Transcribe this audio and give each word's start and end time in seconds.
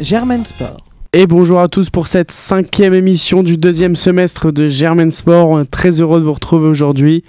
Germain 0.00 0.44
Sport. 0.44 0.76
Et 1.12 1.26
bonjour 1.26 1.58
à 1.58 1.68
tous 1.68 1.90
pour 1.90 2.06
cette 2.06 2.30
cinquième 2.30 2.94
émission 2.94 3.42
du 3.42 3.56
deuxième 3.56 3.96
semestre 3.96 4.52
de 4.52 4.66
Germain 4.66 5.10
Sport. 5.10 5.62
Très 5.70 6.00
heureux 6.00 6.20
de 6.20 6.24
vous 6.24 6.32
retrouver 6.32 6.68
aujourd'hui 6.68 7.24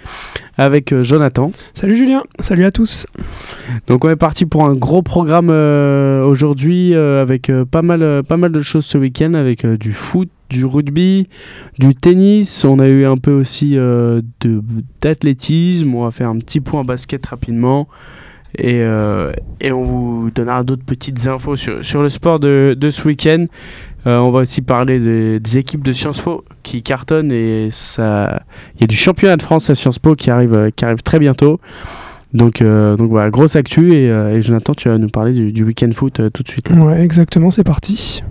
avec 0.56 0.92
euh, 0.92 1.02
Jonathan. 1.02 1.50
Salut 1.74 1.96
Julien, 1.96 2.22
salut 2.38 2.64
à 2.64 2.70
tous. 2.70 3.06
Donc 3.88 4.04
on 4.04 4.10
est 4.10 4.16
parti 4.16 4.46
pour 4.46 4.64
un 4.64 4.74
gros 4.74 5.02
programme 5.02 5.48
euh, 5.50 6.22
aujourd'hui 6.24 6.94
euh, 6.94 7.22
avec 7.22 7.50
pas, 7.70 7.82
mal, 7.82 8.22
pas 8.22 8.36
mal 8.36 8.52
de 8.52 8.60
choses 8.60 8.84
ce 8.84 8.98
week-end 8.98 9.34
avec 9.34 9.66
du 9.66 9.92
foot, 9.92 10.28
du 10.48 10.64
rugby, 10.64 11.26
du 11.78 11.94
tennis. 11.94 12.64
On 12.64 12.78
a 12.78 12.86
eu 12.86 13.04
un 13.04 13.16
peu 13.16 13.32
aussi 13.32 13.76
d'athlétisme. 15.00 15.94
On 15.94 16.04
va 16.04 16.10
faire 16.12 16.28
un 16.28 16.38
petit 16.38 16.60
point 16.60 16.84
basket 16.84 17.26
rapidement. 17.26 17.88
Et, 18.58 18.80
euh, 18.80 19.32
et, 19.60 19.72
on 19.72 19.84
vous 19.84 20.30
donnera 20.34 20.64
d'autres 20.64 20.84
petites 20.84 21.26
infos 21.26 21.56
sur, 21.56 21.84
sur 21.84 22.02
le 22.02 22.08
sport 22.08 22.40
de, 22.40 22.76
de 22.78 22.90
ce 22.90 23.06
week-end. 23.06 23.46
Euh, 24.06 24.18
on 24.18 24.30
va 24.30 24.40
aussi 24.40 24.62
parler 24.62 24.98
des, 25.38 25.58
équipes 25.58 25.84
de 25.84 25.92
Sciences 25.92 26.20
Po 26.20 26.44
qui 26.62 26.82
cartonnent 26.82 27.32
et 27.32 27.68
ça, 27.70 28.42
il 28.76 28.80
y 28.80 28.84
a 28.84 28.86
du 28.86 28.96
championnat 28.96 29.36
de 29.36 29.42
France 29.42 29.68
à 29.70 29.74
Sciences 29.74 29.98
Po 29.98 30.14
qui 30.14 30.30
arrive, 30.30 30.70
qui 30.74 30.84
arrive 30.84 31.02
très 31.02 31.18
bientôt. 31.18 31.60
Donc, 32.32 32.62
euh, 32.62 32.96
donc 32.96 33.10
voilà, 33.10 33.30
grosse 33.30 33.56
actu 33.56 33.92
et, 33.92 34.06
et, 34.06 34.42
Jonathan, 34.42 34.74
tu 34.74 34.88
vas 34.88 34.98
nous 34.98 35.08
parler 35.08 35.32
du, 35.32 35.52
du 35.52 35.64
week-end 35.64 35.90
foot 35.92 36.20
tout 36.32 36.42
de 36.42 36.48
suite. 36.48 36.70
Ouais, 36.70 37.02
exactement, 37.02 37.50
c'est 37.50 37.64
parti. 37.64 38.22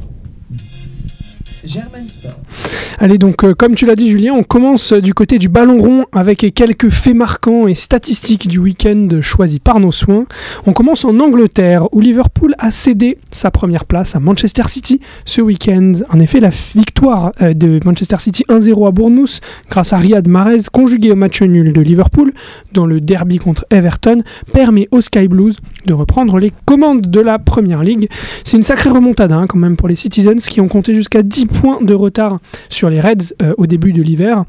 Allez, 3.01 3.17
donc, 3.17 3.45
euh, 3.45 3.53
comme 3.53 3.75
tu 3.75 3.85
l'as 3.85 3.95
dit, 3.95 4.09
Julien, 4.09 4.33
on 4.33 4.43
commence 4.43 4.91
du 4.91 5.13
côté 5.13 5.39
du 5.39 5.47
ballon 5.47 5.79
rond 5.79 6.05
avec 6.11 6.53
quelques 6.53 6.89
faits 6.89 7.15
marquants 7.15 7.65
et 7.65 7.73
statistiques 7.73 8.49
du 8.49 8.59
week-end 8.59 9.07
choisis 9.21 9.59
par 9.59 9.79
nos 9.79 9.93
soins. 9.93 10.25
On 10.65 10.73
commence 10.73 11.05
en 11.05 11.17
Angleterre, 11.21 11.87
où 11.93 12.01
Liverpool 12.01 12.55
a 12.57 12.71
cédé 12.71 13.17
sa 13.31 13.51
première 13.51 13.85
place 13.85 14.17
à 14.17 14.19
Manchester 14.19 14.63
City 14.67 14.99
ce 15.23 15.39
week-end. 15.39 15.93
En 16.09 16.19
effet, 16.19 16.41
la 16.41 16.49
victoire 16.49 17.31
euh, 17.41 17.53
de 17.53 17.79
Manchester 17.85 18.17
City 18.19 18.43
1-0 18.49 18.85
à 18.85 18.91
Bournemouth, 18.91 19.39
grâce 19.69 19.93
à 19.93 19.97
Riyad 19.97 20.27
Mahrez, 20.27 20.63
conjugué 20.69 21.13
au 21.13 21.15
match 21.15 21.41
nul 21.41 21.71
de 21.71 21.79
Liverpool 21.79 22.33
dans 22.73 22.85
le 22.85 22.99
derby 22.99 23.37
contre 23.37 23.65
Everton, 23.69 24.23
permet 24.51 24.89
aux 24.91 24.99
Sky 24.99 25.29
Blues 25.29 25.55
de 25.85 25.93
reprendre 25.93 26.37
les 26.37 26.51
commandes 26.65 27.09
de 27.09 27.21
la 27.21 27.39
Première 27.39 27.81
Ligue. 27.81 28.09
C'est 28.43 28.57
une 28.57 28.63
sacrée 28.63 28.89
remontada 28.89 29.37
hein, 29.37 29.47
quand 29.47 29.57
même 29.57 29.77
pour 29.77 29.87
les 29.87 29.95
Citizens 29.95 30.35
qui 30.35 30.59
ont 30.59 30.67
compté 30.67 30.93
jusqu'à 30.93 31.23
10 31.23 31.45
points 31.45 31.81
de 31.81 31.93
retard 31.93 32.39
sur 32.67 32.88
les 32.89 32.99
Reds 32.99 33.33
euh, 33.41 33.53
au 33.57 33.67
début 33.67 33.93
de 33.93 34.01
l'hiver. 34.01 34.43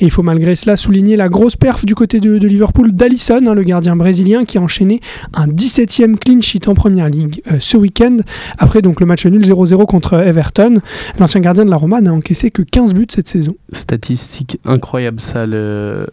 Et 0.00 0.04
il 0.04 0.10
faut 0.10 0.22
malgré 0.22 0.56
cela 0.56 0.76
souligner 0.76 1.16
la 1.16 1.28
grosse 1.28 1.56
perf 1.56 1.84
du 1.84 1.94
côté 1.94 2.20
de, 2.20 2.32
Liverpool 2.46 2.92
d'Alisson, 2.92 3.40
hein, 3.46 3.54
le 3.54 3.62
gardien 3.62 3.96
brésilien, 3.96 4.44
qui 4.44 4.58
a 4.58 4.60
enchaîné 4.60 5.00
un 5.34 5.46
17e 5.46 6.16
clean 6.16 6.40
sheet 6.40 6.68
en 6.68 6.74
première 6.74 7.08
ligue 7.08 7.42
euh, 7.50 7.56
ce 7.60 7.76
week-end. 7.76 8.16
Après 8.58 8.82
donc 8.82 9.00
le 9.00 9.06
match 9.06 9.26
nul 9.26 9.42
0-0 9.42 9.86
contre 9.86 10.14
Everton, 10.14 10.80
l'ancien 11.18 11.40
gardien 11.40 11.64
de 11.64 11.70
la 11.70 11.76
Roma 11.76 12.00
n'a 12.00 12.12
encaissé 12.12 12.50
que 12.50 12.62
15 12.62 12.94
buts 12.94 13.06
cette 13.08 13.28
saison. 13.28 13.54
Statistique 13.72 14.58
incroyable 14.64 15.20
ça, 15.20 15.46
le... 15.46 16.06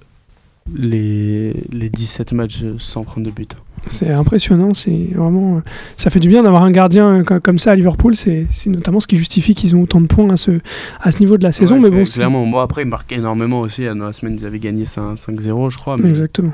les... 0.76 1.54
les 1.72 1.90
17 1.90 2.34
matchs 2.34 2.64
sans 2.78 3.04
prendre 3.04 3.26
de 3.26 3.32
but. 3.32 3.56
C'est 3.86 4.10
impressionnant, 4.10 4.74
c'est 4.74 5.10
vraiment, 5.16 5.62
ça 5.96 6.10
fait 6.10 6.20
du 6.20 6.28
bien 6.28 6.44
d'avoir 6.44 6.64
un 6.64 6.72
gardien 6.72 7.24
comme 7.24 7.58
ça 7.60 7.72
à 7.72 7.76
Liverpool. 7.76 8.16
C'est 8.16 8.48
notamment 8.68 9.00
ce 9.00 9.08
qui 9.08 9.18
justifie 9.18 9.56
qu'ils 9.56 9.76
ont 9.76 9.84
autant 9.84 10.02
de 10.02 10.08
points 10.08 10.30
à 10.30 10.38
ce, 10.38 10.60
à 11.02 11.12
ce 11.12 11.20
niveau 11.20 11.38
de 11.38 11.44
la 11.44 11.52
saison. 11.52 11.80
mais 11.80 11.90
bon, 11.90 12.04
clairement, 12.04 12.46
moi 12.46 12.64
après, 12.64 12.82
ils 12.82 12.88
marquaient 12.88 13.16
énormément 13.16 13.62
aussi. 13.62 13.86
Dans 13.86 14.06
la 14.06 14.14
semaine, 14.14 14.38
ils 14.40 14.46
avaient 14.46 14.60
gagné 14.60 14.84
5-0, 14.84 15.70
je 15.70 15.78
crois. 15.78 15.98
Exactement. 16.04 16.54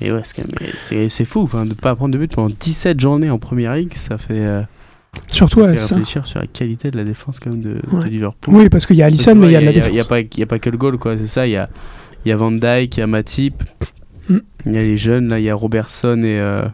Et 0.00 0.12
ouais, 0.12 0.22
c'est 0.24 1.24
fou 1.24 1.48
de 1.52 1.68
ne 1.68 1.74
pas 1.74 1.94
prendre 1.94 2.12
de 2.12 2.18
but 2.18 2.34
pendant 2.34 2.54
17 2.58 3.00
journées 3.00 3.30
en 3.30 3.38
première 3.38 3.74
ligue. 3.74 3.94
Ça 3.94 4.18
fait. 4.18 4.34
Euh, 4.34 4.62
Surtout 5.28 5.60
ça 5.60 5.66
réfléchir 5.66 6.26
sur 6.26 6.40
la 6.40 6.48
qualité 6.48 6.90
de 6.90 6.96
la 6.96 7.04
défense 7.04 7.38
quand 7.38 7.50
même 7.50 7.62
de, 7.62 7.80
Liverpool. 8.08 8.52
Oui, 8.52 8.68
parce 8.68 8.84
qu'il 8.84 8.96
y 8.96 9.02
a 9.02 9.06
Alisson, 9.06 9.36
mais 9.36 9.46
il 9.46 9.52
y 9.52 9.56
a 9.56 9.60
de 9.60 9.66
la 9.66 9.72
défense. 9.72 9.90
Il 9.90 9.94
n'y 9.94 10.42
a, 10.42 10.46
pas 10.46 10.58
que 10.58 10.70
le 10.70 10.76
goal, 10.76 10.98
quoi. 10.98 11.16
C'est 11.16 11.28
ça. 11.28 11.46
Il 11.46 11.52
y 11.52 11.56
a, 11.56 11.70
y 12.30 12.32
a 12.32 12.36
Van 12.36 12.52
Dyke, 12.52 12.96
il 12.96 13.00
y 13.00 13.02
a 13.02 13.06
Matip. 13.06 13.62
Mm. 14.28 14.38
Il 14.66 14.74
y 14.74 14.78
a 14.78 14.82
les 14.82 14.96
jeunes, 14.96 15.28
là, 15.28 15.38
il 15.38 15.44
y 15.44 15.50
a 15.50 15.54
Robertson 15.54 16.22
et. 16.24 16.38
Euh, 16.38 16.64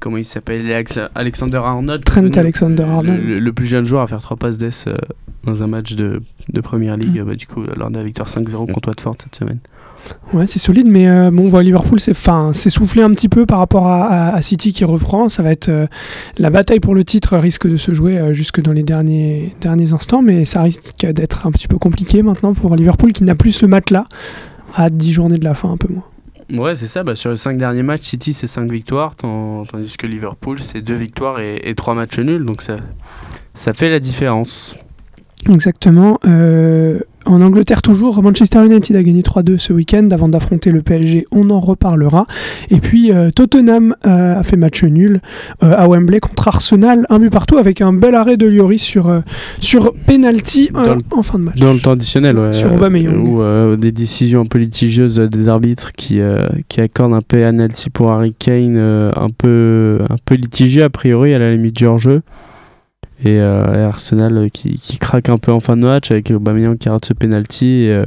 comment 0.00 0.16
il 0.16 0.24
s'appelle 0.24 0.70
Alexander 1.14 1.56
Arnold. 1.56 2.04
Trent 2.04 2.30
Alexander 2.36 2.82
Arnold. 2.82 3.34
Le, 3.34 3.52
plus 3.52 3.66
jeune 3.66 3.84
joueur 3.84 4.02
à 4.02 4.06
faire 4.06 4.20
3 4.20 4.36
passes 4.36 4.58
d'ess 4.58 4.86
euh, 4.86 4.96
dans 5.44 5.62
un 5.62 5.66
match 5.66 5.94
de, 5.94 6.22
de 6.48 6.60
première 6.60 6.96
ligue, 6.96 7.20
mm. 7.20 7.24
bah, 7.24 7.34
du 7.34 7.46
coup, 7.46 7.62
lors 7.76 7.90
de 7.90 7.96
la 7.96 8.04
victoire 8.04 8.28
5-0 8.28 8.72
contre 8.72 8.88
Watford 8.88 9.16
cette 9.22 9.36
semaine. 9.36 9.60
Ouais, 10.32 10.46
c'est 10.46 10.58
solide, 10.58 10.86
mais 10.86 11.08
euh, 11.08 11.30
bon, 11.30 11.44
on 11.44 11.48
voit 11.48 11.62
Liverpool 11.62 12.00
c'est 12.00 12.70
soufflé 12.70 13.02
un 13.02 13.10
petit 13.10 13.28
peu 13.28 13.46
par 13.46 13.58
rapport 13.58 13.86
à, 13.86 14.40
City 14.42 14.72
qui 14.72 14.84
reprend. 14.84 15.28
Ça 15.28 15.42
va 15.42 15.50
être 15.50 15.70
la 16.36 16.50
bataille 16.50 16.80
pour 16.80 16.94
le 16.94 17.04
titre 17.04 17.36
risque 17.36 17.66
de 17.68 17.76
se 17.76 17.92
jouer 17.92 18.34
jusque 18.34 18.60
dans 18.60 18.72
les 18.72 18.82
derniers, 18.82 19.54
derniers 19.60 19.92
instants, 19.92 20.22
mais 20.22 20.44
ça 20.44 20.62
risque 20.62 21.06
d'être 21.06 21.46
un 21.46 21.50
petit 21.50 21.68
peu 21.68 21.78
compliqué 21.78 22.22
maintenant 22.22 22.54
pour 22.54 22.74
Liverpool 22.76 23.12
qui 23.12 23.24
n'a 23.24 23.34
plus 23.34 23.52
ce 23.52 23.66
match-là 23.66 24.06
à 24.74 24.90
10 24.90 25.12
journées 25.12 25.38
de 25.38 25.44
la 25.44 25.54
fin, 25.54 25.70
un 25.70 25.76
peu 25.76 25.88
moins. 25.92 26.04
Ouais, 26.50 26.76
c'est 26.76 26.86
ça. 26.86 27.02
Bah, 27.02 27.16
sur 27.16 27.30
les 27.30 27.36
5 27.36 27.58
derniers 27.58 27.82
matchs, 27.82 28.02
City, 28.02 28.32
c'est 28.32 28.46
5 28.46 28.70
victoires, 28.70 29.14
tandis 29.16 29.96
que 29.96 30.06
Liverpool, 30.06 30.58
c'est 30.60 30.80
2 30.80 30.94
victoires 30.94 31.40
et, 31.40 31.60
et 31.64 31.74
3 31.74 31.94
matchs 31.94 32.18
nuls. 32.18 32.44
Donc 32.44 32.62
ça, 32.62 32.76
ça 33.54 33.74
fait 33.74 33.90
la 33.90 34.00
différence. 34.00 34.76
Exactement. 35.48 36.18
Euh, 36.26 37.00
en 37.28 37.42
Angleterre 37.42 37.82
toujours, 37.82 38.22
Manchester 38.22 38.64
United 38.64 38.96
a 38.96 39.02
gagné 39.02 39.22
3-2 39.22 39.58
ce 39.58 39.72
week-end 39.72 40.08
avant 40.10 40.28
d'affronter 40.28 40.70
le 40.70 40.82
PSG, 40.82 41.26
on 41.30 41.50
en 41.50 41.60
reparlera. 41.60 42.26
Et 42.70 42.78
puis 42.78 43.12
euh, 43.12 43.30
Tottenham 43.30 43.94
euh, 44.06 44.38
a 44.38 44.42
fait 44.42 44.56
match 44.56 44.82
nul 44.82 45.20
à 45.60 45.88
Wembley 45.88 46.20
contre 46.20 46.48
Arsenal, 46.48 47.06
un 47.10 47.18
but 47.18 47.30
partout 47.30 47.58
avec 47.58 47.80
un 47.80 47.92
bel 47.92 48.14
arrêt 48.14 48.36
de 48.36 48.46
Lloris 48.46 48.82
sur, 48.82 49.22
sur 49.60 49.92
penalty 50.06 50.70
en 51.10 51.22
fin 51.22 51.38
de 51.38 51.44
match. 51.44 51.58
Dans 51.58 51.72
le 51.72 51.80
temps 51.80 51.92
additionnel, 51.92 52.38
ouais. 52.38 52.52
Sur 52.52 52.72
Aubameyang. 52.72 53.26
Ou 53.26 53.76
des 53.76 53.92
décisions 53.92 54.40
un 54.40 54.46
peu 54.46 54.58
litigieuses 54.58 55.18
des 55.18 55.48
arbitres 55.48 55.92
qui, 55.92 56.20
qui 56.68 56.80
accordent 56.80 57.14
un 57.14 57.20
penalty 57.20 57.90
pour 57.90 58.10
Harry 58.10 58.34
Kane 58.38 58.78
un, 58.78 59.30
peu, 59.36 59.98
un 60.08 60.16
peu 60.24 60.34
litigieux 60.34 60.84
a 60.84 60.90
priori 60.90 61.34
à 61.34 61.38
la 61.38 61.52
limite 61.52 61.76
du 61.76 61.86
hors-jeu. 61.86 62.22
Euh, 63.26 63.74
et, 63.74 63.82
Arsenal 63.82 64.48
qui, 64.52 64.78
qui, 64.78 64.98
craque 64.98 65.28
un 65.28 65.38
peu 65.38 65.50
en 65.50 65.60
fin 65.60 65.76
de 65.76 65.82
match 65.82 66.10
avec 66.10 66.30
Aubameyang 66.30 66.78
qui 66.78 66.88
rate 66.88 67.04
ce 67.04 67.12
penalty 67.12 67.66
et, 67.66 67.92
euh, 67.92 68.04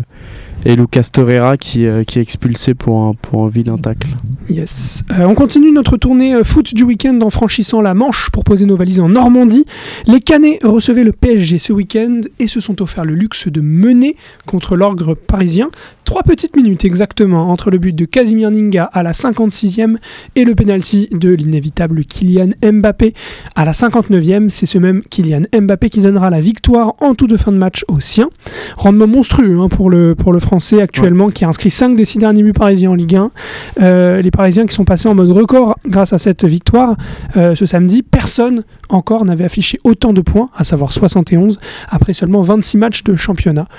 et 0.65 0.75
Lucas 0.75 1.07
Torreira 1.11 1.57
qui, 1.57 1.85
qui 2.07 2.19
est 2.19 2.21
expulsé 2.21 2.73
pour 2.73 3.01
un, 3.01 3.11
pour 3.13 3.43
un 3.45 3.49
vilain 3.49 3.77
tacle. 3.77 4.09
Yes. 4.49 5.03
on 5.09 5.35
continue 5.35 5.71
notre 5.71 5.97
tournée 5.97 6.43
foot 6.43 6.73
du 6.73 6.83
week-end 6.83 7.19
en 7.21 7.29
franchissant 7.29 7.81
la 7.81 7.93
Manche 7.93 8.29
pour 8.31 8.43
poser 8.43 8.65
nos 8.65 8.75
valises 8.75 8.99
en 8.99 9.09
Normandie. 9.09 9.65
Les 10.07 10.19
Canets 10.19 10.59
recevaient 10.63 11.03
le 11.03 11.11
PSG 11.11 11.59
ce 11.59 11.73
week-end 11.73 12.21
et 12.39 12.47
se 12.47 12.59
sont 12.59 12.81
offert 12.81 13.05
le 13.05 13.13
luxe 13.15 13.47
de 13.47 13.61
mener 13.61 14.15
contre 14.45 14.75
l'orgue 14.75 15.13
parisien. 15.13 15.69
Trois 16.03 16.23
petites 16.23 16.55
minutes 16.55 16.83
exactement 16.83 17.49
entre 17.49 17.71
le 17.71 17.77
but 17.77 17.95
de 17.95 18.05
Casimir 18.05 18.51
Ninga 18.51 18.83
à 18.83 19.03
la 19.03 19.13
56e 19.13 19.95
et 20.35 20.43
le 20.43 20.55
penalty 20.55 21.07
de 21.11 21.29
l'inévitable 21.29 22.03
Kylian 22.03 22.49
Mbappé 22.61 23.13
à 23.55 23.63
la 23.63 23.71
59e. 23.71 24.49
C'est 24.49 24.65
ce 24.65 24.77
même 24.77 25.03
Kylian 25.09 25.43
Mbappé 25.53 25.89
qui 25.89 26.01
donnera 26.01 26.29
la 26.29 26.41
victoire 26.41 26.95
en 26.99 27.15
toute 27.15 27.37
fin 27.37 27.51
de 27.51 27.57
match 27.57 27.85
au 27.87 27.99
sien. 27.99 28.29
Rendement 28.77 29.07
monstrueux 29.07 29.59
hein, 29.59 29.69
pour, 29.69 29.89
le, 29.89 30.15
pour 30.15 30.33
le 30.33 30.39
Français 30.51 30.81
actuellement 30.81 31.29
qui 31.29 31.45
a 31.45 31.47
inscrit 31.47 31.69
5 31.69 31.95
des 31.95 32.03
6 32.03 32.17
derniers 32.17 32.43
buts 32.43 32.51
parisiens 32.51 32.91
en 32.91 32.95
Ligue 32.95 33.15
1. 33.15 33.31
Euh, 33.79 34.21
les 34.21 34.31
Parisiens 34.31 34.65
qui 34.65 34.75
sont 34.75 34.83
passés 34.83 35.07
en 35.07 35.15
mode 35.15 35.31
record 35.31 35.77
grâce 35.87 36.11
à 36.11 36.17
cette 36.17 36.43
victoire 36.43 36.97
euh, 37.37 37.55
ce 37.55 37.65
samedi. 37.65 38.03
Personne 38.03 38.65
encore 38.89 39.23
n'avait 39.23 39.45
affiché 39.45 39.79
autant 39.85 40.11
de 40.11 40.19
points, 40.19 40.49
à 40.53 40.65
savoir 40.65 40.91
71, 40.91 41.57
après 41.87 42.11
seulement 42.11 42.41
26 42.41 42.77
matchs 42.79 43.03
de 43.05 43.15
championnat. 43.15 43.69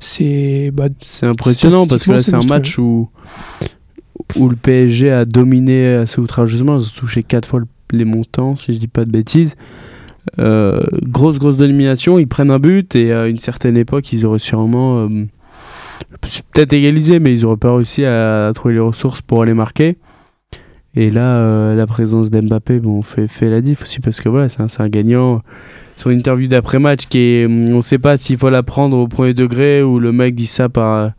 C'est 0.00 0.70
bah, 0.74 0.88
impressionnant 1.22 1.86
parce 1.86 2.04
que 2.04 2.10
là 2.10 2.18
c'est 2.18 2.34
un 2.34 2.46
match 2.46 2.78
où, 2.78 3.08
où 4.36 4.50
le 4.50 4.56
PSG 4.56 5.10
a 5.10 5.24
dominé 5.24 5.94
assez 5.94 6.20
outrageusement. 6.20 6.76
Ils 6.76 6.82
ont 6.82 6.90
touché 6.94 7.22
4 7.22 7.48
fois 7.48 7.62
les 7.90 8.04
montants, 8.04 8.54
si 8.54 8.74
je 8.74 8.78
dis 8.78 8.86
pas 8.86 9.06
de 9.06 9.10
bêtises. 9.10 9.56
Euh, 10.38 10.84
grosse, 11.04 11.38
grosse 11.38 11.56
domination. 11.56 12.18
Ils 12.18 12.28
prennent 12.28 12.50
un 12.50 12.58
but 12.58 12.94
et 12.96 13.14
à 13.14 13.28
une 13.28 13.38
certaine 13.38 13.78
époque, 13.78 14.12
ils 14.12 14.26
auraient 14.26 14.38
sûrement. 14.38 15.06
Euh, 15.06 15.24
peut-être 16.20 16.72
égalisé, 16.72 17.18
mais 17.18 17.32
ils 17.32 17.44
auraient 17.44 17.56
pas 17.56 17.74
réussi 17.74 18.04
à, 18.04 18.50
trouver 18.54 18.74
les 18.74 18.80
ressources 18.80 19.22
pour 19.22 19.42
aller 19.42 19.54
marquer. 19.54 19.98
Et 20.94 21.10
là, 21.10 21.36
euh, 21.36 21.74
la 21.76 21.86
présence 21.86 22.30
d'Mbappé 22.30 22.80
bon, 22.80 23.02
fait, 23.02 23.28
la 23.42 23.60
diff 23.60 23.82
aussi 23.82 24.00
parce 24.00 24.20
que 24.20 24.28
voilà, 24.28 24.48
c'est 24.48 24.60
un, 24.60 24.66
un, 24.78 24.88
gagnant. 24.88 25.42
Son 25.96 26.10
interview 26.10 26.48
d'après-match, 26.48 27.06
qui 27.06 27.18
est, 27.18 27.46
on 27.46 27.76
ne 27.78 27.82
sait 27.82 27.98
pas 27.98 28.16
s'il 28.16 28.38
faut 28.38 28.50
la 28.50 28.62
prendre 28.62 28.96
au 28.96 29.08
premier 29.08 29.34
degré 29.34 29.82
ou 29.82 29.98
le 29.98 30.12
mec 30.12 30.34
dit 30.34 30.46
ça 30.46 30.68
par 30.68 31.12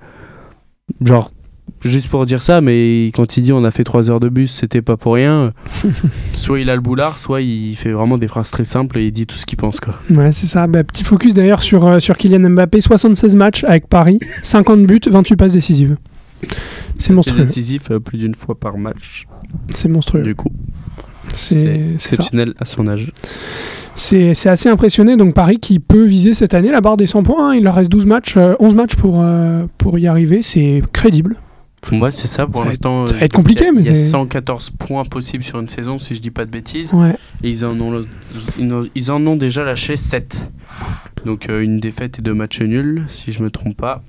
genre 1.02 1.32
juste 1.82 2.08
pour 2.08 2.26
dire 2.26 2.42
ça, 2.42 2.62
mais 2.62 3.08
quand 3.08 3.38
il 3.38 3.44
dit 3.44 3.54
on 3.54 3.64
a 3.64 3.72
fait 3.72 3.84
3 3.84 4.10
heures 4.10 4.20
de 4.20 4.30
bus, 4.30 4.52
c'était 4.52 4.82
pas 4.82 4.98
pour 4.98 5.14
rien. 5.14 5.54
soit 6.34 6.60
il 6.60 6.70
a 6.70 6.76
le 6.76 6.82
boulard, 6.82 7.20
soit 7.20 7.42
il 7.42 7.76
fait 7.76 7.92
vraiment 7.92 8.18
des 8.18 8.28
phrases 8.28 8.52
très 8.52 8.66
simples 8.66 8.98
et 8.98 9.08
il 9.08 9.12
dit 9.12 9.26
tout 9.26 9.38
ce 9.38 9.46
qu'il 9.46 9.58
pense. 9.58 9.80
Quoi. 9.80 9.96
Ouais, 10.10 10.32
c'est 10.32 10.48
ça. 10.48 10.68
Bah, 10.68 10.84
petit 10.84 11.04
focus 11.04 11.34
d'ailleurs 11.34 11.62
sur, 11.62 11.86
euh, 11.86 12.00
sur 12.00 12.18
Kylian 12.18 12.50
Mbappé 12.50 12.82
76 12.82 13.36
matchs 13.36 13.64
avec 13.64 13.88
Paris, 13.88 14.20
50 14.44 14.84
buts, 14.84 15.02
28 15.10 15.36
passes 15.36 15.54
décisives. 15.54 15.98
C'est 16.98 17.14
monstrueux. 17.14 17.40
C'est 17.40 17.46
décisif 17.46 17.92
euh, 17.92 18.00
plus 18.00 18.18
d'une 18.18 18.36
fois 18.36 18.60
par 18.60 18.78
match. 18.78 19.26
C'est 19.74 19.90
monstrueux. 19.90 20.24
Du 20.24 20.36
coup, 20.36 20.52
c'est 21.30 21.92
exceptionnel 21.94 22.54
à 22.60 22.66
son 22.66 22.88
âge. 22.88 23.12
C'est 23.96 24.48
assez 24.48 24.70
impressionné. 24.70 25.18
Donc 25.18 25.34
Paris 25.34 25.60
qui 25.60 25.80
peut 25.80 26.04
viser 26.04 26.34
cette 26.34 26.54
année 26.54 26.72
la 26.72 26.82
barre 26.82 26.98
des 26.98 27.08
100 27.08 27.24
points. 27.24 27.50
Hein. 27.50 27.56
Il 27.56 27.64
leur 27.64 27.76
reste 27.76 27.92
12 27.92 28.06
matchs, 28.06 28.38
11 28.38 28.76
matchs 28.76 28.96
pour, 28.96 29.26
pour 29.78 30.00
y 30.00 30.08
arriver. 30.08 30.42
C'est 30.42 30.82
crédible. 30.94 31.36
Moi, 31.92 32.12
c'est 32.12 32.28
ça 32.28 32.46
pour 32.46 32.64
l'instant. 32.64 33.08
Ça 33.08 33.16
va 33.16 33.26
être 33.26 33.34
compliqué, 33.34 33.72
mais 33.72 33.82
il 33.82 33.88
y 33.88 33.90
a 33.90 33.96
114 33.96 34.72
points 34.72 35.06
possibles 35.06 35.44
sur 35.44 35.60
une 35.60 35.70
saison, 35.70 35.98
si 35.98 36.16
je 36.16 36.22
dis 36.22 36.32
pas 36.32 36.46
de 36.46 36.52
bêtises. 36.52 36.94
Et 37.44 37.50
ils 37.50 37.66
en, 37.66 37.80
ont, 37.80 38.06
ils 38.96 39.12
en 39.12 39.26
ont 39.26 39.36
déjà 39.36 39.64
lâché 39.64 39.96
7. 39.96 40.50
Donc 41.26 41.48
une 41.50 41.80
défaite 41.80 42.20
et 42.20 42.22
deux 42.22 42.34
matchs 42.34 42.62
nuls, 42.62 43.06
si 43.08 43.32
je 43.32 43.44
me 43.44 43.50
trompe 43.50 43.78
pas. 43.78 44.04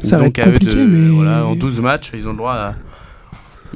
Ça 0.00 0.18
va 0.18 0.26
être 0.26 0.42
compliqué, 0.42 0.84
mais. 0.84 1.08
Voilà, 1.08 1.46
en 1.46 1.54
12 1.54 1.80
matchs, 1.80 2.10
ils 2.14 2.26
ont 2.26 2.32
le 2.32 2.38
droit 2.38 2.54
à 2.54 2.74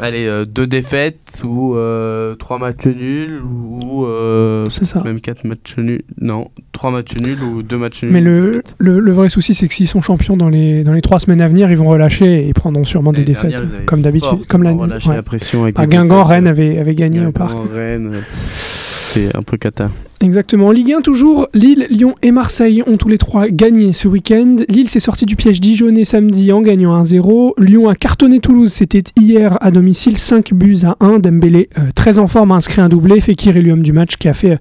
allez, 0.00 0.26
euh, 0.26 0.44
deux 0.44 0.66
défaites 0.66 1.42
ou 1.44 1.74
euh, 1.74 2.34
trois 2.36 2.58
matchs 2.58 2.86
nuls 2.86 3.40
ou 3.42 4.04
euh, 4.06 4.68
même 5.04 5.20
quatre 5.20 5.44
matchs 5.44 5.76
nuls. 5.78 6.02
Non, 6.20 6.50
trois 6.72 6.90
matchs 6.90 7.16
nuls 7.16 7.42
ou 7.42 7.62
deux 7.62 7.78
matchs 7.78 8.02
nuls. 8.02 8.12
Mais 8.12 8.20
le, 8.20 8.62
le, 8.78 9.12
vrai 9.12 9.28
souci, 9.28 9.54
c'est 9.54 9.68
que 9.68 9.74
s'ils 9.74 9.88
sont 9.88 10.00
champions 10.00 10.36
dans 10.36 10.48
les, 10.48 10.84
dans 10.84 10.92
les 10.92 11.02
trois 11.02 11.20
semaines 11.20 11.40
à 11.40 11.48
venir, 11.48 11.70
ils 11.70 11.76
vont 11.76 11.88
relâcher 11.88 12.44
et 12.44 12.48
ils 12.48 12.54
prendront 12.54 12.84
sûrement 12.84 13.12
des 13.12 13.24
défaites. 13.24 13.62
Comme 13.86 14.02
d'habitude. 14.02 14.46
Comme 14.48 14.62
l'année. 14.62 14.82
Ouais. 14.82 15.16
la 15.16 15.22
pression 15.22 15.62
avec 15.62 15.78
à 15.78 15.86
Guingamp, 15.86 16.24
Rennes 16.24 16.46
avait, 16.46 16.78
avait 16.78 16.94
gagné 16.94 17.24
au 17.24 17.32
parc. 17.32 17.56
Rennes, 17.74 18.22
c'est 18.52 19.34
un 19.36 19.42
peu 19.42 19.56
cata. 19.56 19.90
Exactement. 20.24 20.68
En 20.68 20.70
Ligue 20.70 20.94
1, 20.94 21.02
toujours, 21.02 21.48
Lille, 21.52 21.86
Lyon 21.90 22.14
et 22.22 22.30
Marseille 22.30 22.82
ont 22.86 22.96
tous 22.96 23.08
les 23.08 23.18
trois 23.18 23.48
gagné 23.48 23.92
ce 23.92 24.08
week-end. 24.08 24.56
Lille 24.70 24.88
s'est 24.88 24.98
sorti 24.98 25.26
du 25.26 25.36
piège 25.36 25.60
dijonnais 25.60 26.04
samedi 26.04 26.50
en 26.50 26.62
gagnant 26.62 26.98
1-0. 27.02 27.52
Lyon 27.58 27.90
a 27.90 27.94
cartonné 27.94 28.40
Toulouse, 28.40 28.72
c'était 28.72 29.02
hier 29.20 29.58
à 29.60 29.70
domicile, 29.70 30.16
5 30.16 30.54
buts 30.54 30.78
à 30.84 30.96
1. 31.00 31.18
Dembélé, 31.18 31.68
euh, 31.78 31.82
très 31.94 32.18
en 32.18 32.26
forme, 32.26 32.52
a 32.52 32.54
inscrit 32.54 32.80
un 32.80 32.88
doublé. 32.88 33.20
Fekir 33.20 33.58
est 33.58 33.60
l'homme 33.60 33.82
du 33.82 33.92
match 33.92 34.16
qui 34.16 34.28
a 34.28 34.32
fait 34.32 34.52
euh, 34.52 34.56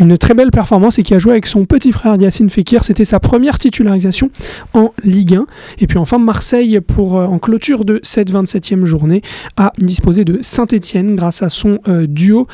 une 0.00 0.18
très 0.18 0.34
belle 0.34 0.50
performance 0.50 0.98
et 0.98 1.04
qui 1.04 1.14
a 1.14 1.20
joué 1.20 1.30
avec 1.30 1.46
son 1.46 1.66
petit 1.66 1.92
frère 1.92 2.16
Yacine 2.16 2.50
Fekir. 2.50 2.82
C'était 2.82 3.04
sa 3.04 3.20
première 3.20 3.60
titularisation 3.60 4.30
en 4.74 4.92
Ligue 5.04 5.36
1. 5.36 5.46
Et 5.78 5.86
puis 5.86 5.98
enfin, 5.98 6.18
Marseille, 6.18 6.80
pour, 6.80 7.16
euh, 7.16 7.26
en 7.26 7.38
clôture 7.38 7.84
de 7.84 8.00
cette 8.02 8.32
27e 8.32 8.84
journée, 8.84 9.22
a 9.56 9.72
disposé 9.78 10.24
de 10.24 10.40
Saint-Etienne 10.42 11.14
grâce 11.14 11.44
à 11.44 11.48
son 11.48 11.78
duo 12.08 12.48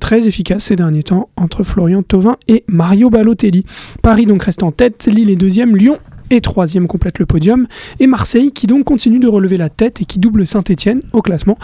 très 0.00 0.28
efficace 0.28 0.64
ces 0.64 0.76
derniers 0.76 1.02
temps 1.02 1.28
entre 1.36 1.55
Florian 1.62 2.02
Thauvin 2.02 2.36
et 2.48 2.64
Mario 2.68 3.10
Balotelli. 3.10 3.64
Paris 4.02 4.26
donc 4.26 4.42
reste 4.42 4.62
en 4.62 4.72
tête, 4.72 5.06
Lille 5.06 5.30
est 5.30 5.36
deuxième, 5.36 5.76
Lyon 5.76 5.98
et 6.30 6.40
troisième 6.40 6.88
complète 6.88 7.18
le 7.18 7.26
podium, 7.26 7.66
et 8.00 8.06
Marseille 8.06 8.52
qui 8.52 8.66
donc 8.66 8.84
continue 8.84 9.18
de 9.20 9.28
relever 9.28 9.56
la 9.56 9.68
tête 9.68 10.00
et 10.00 10.04
qui 10.04 10.18
double 10.18 10.46
Saint-Etienne 10.46 11.00
au 11.12 11.22
classement. 11.22 11.58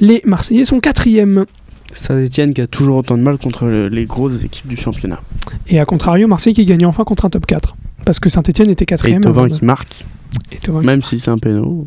Les 0.00 0.22
Marseillais 0.24 0.64
sont 0.64 0.80
quatrième. 0.80 1.44
Saint-Etienne 1.94 2.54
qui 2.54 2.60
a 2.60 2.66
toujours 2.66 2.96
autant 2.96 3.16
de 3.16 3.22
mal 3.22 3.38
contre 3.38 3.66
les 3.66 4.06
grosses 4.06 4.44
équipes 4.44 4.68
du 4.68 4.76
championnat. 4.76 5.20
Et 5.68 5.78
à 5.78 5.84
contrario, 5.84 6.28
Marseille 6.28 6.54
qui 6.54 6.64
gagne 6.64 6.86
enfin 6.86 7.04
contre 7.04 7.24
un 7.24 7.30
top 7.30 7.46
4. 7.46 7.76
Parce 8.04 8.20
que 8.20 8.28
Saint-Etienne 8.28 8.70
était 8.70 8.86
quatrième. 8.86 9.22
Et 9.22 9.26
Thauvin 9.26 9.48
qui 9.48 9.64
marque. 9.64 10.06
Même 10.82 11.02
si 11.02 11.18
c'est 11.18 11.30
un 11.30 11.38
péno. 11.38 11.86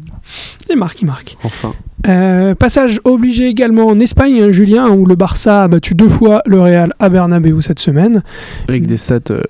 Et 0.69 0.75
marque, 0.75 1.01
il 1.01 1.05
marque. 1.05 1.37
Enfin. 1.43 1.73
Euh, 2.07 2.55
passage 2.55 2.99
obligé 3.03 3.47
également 3.47 3.87
en 3.87 3.99
Espagne, 3.99 4.51
Julien, 4.51 4.89
où 4.89 5.05
le 5.05 5.15
Barça 5.15 5.63
a 5.63 5.67
battu 5.67 5.95
deux 5.95 6.09
fois 6.09 6.41
le 6.45 6.59
Real 6.59 6.93
à 6.99 7.09
Bernabeu 7.09 7.61
cette 7.61 7.79
semaine. 7.79 8.23
Avec 8.67 8.85
des 8.85 8.97
stats 8.97 9.19
euh, 9.31 9.43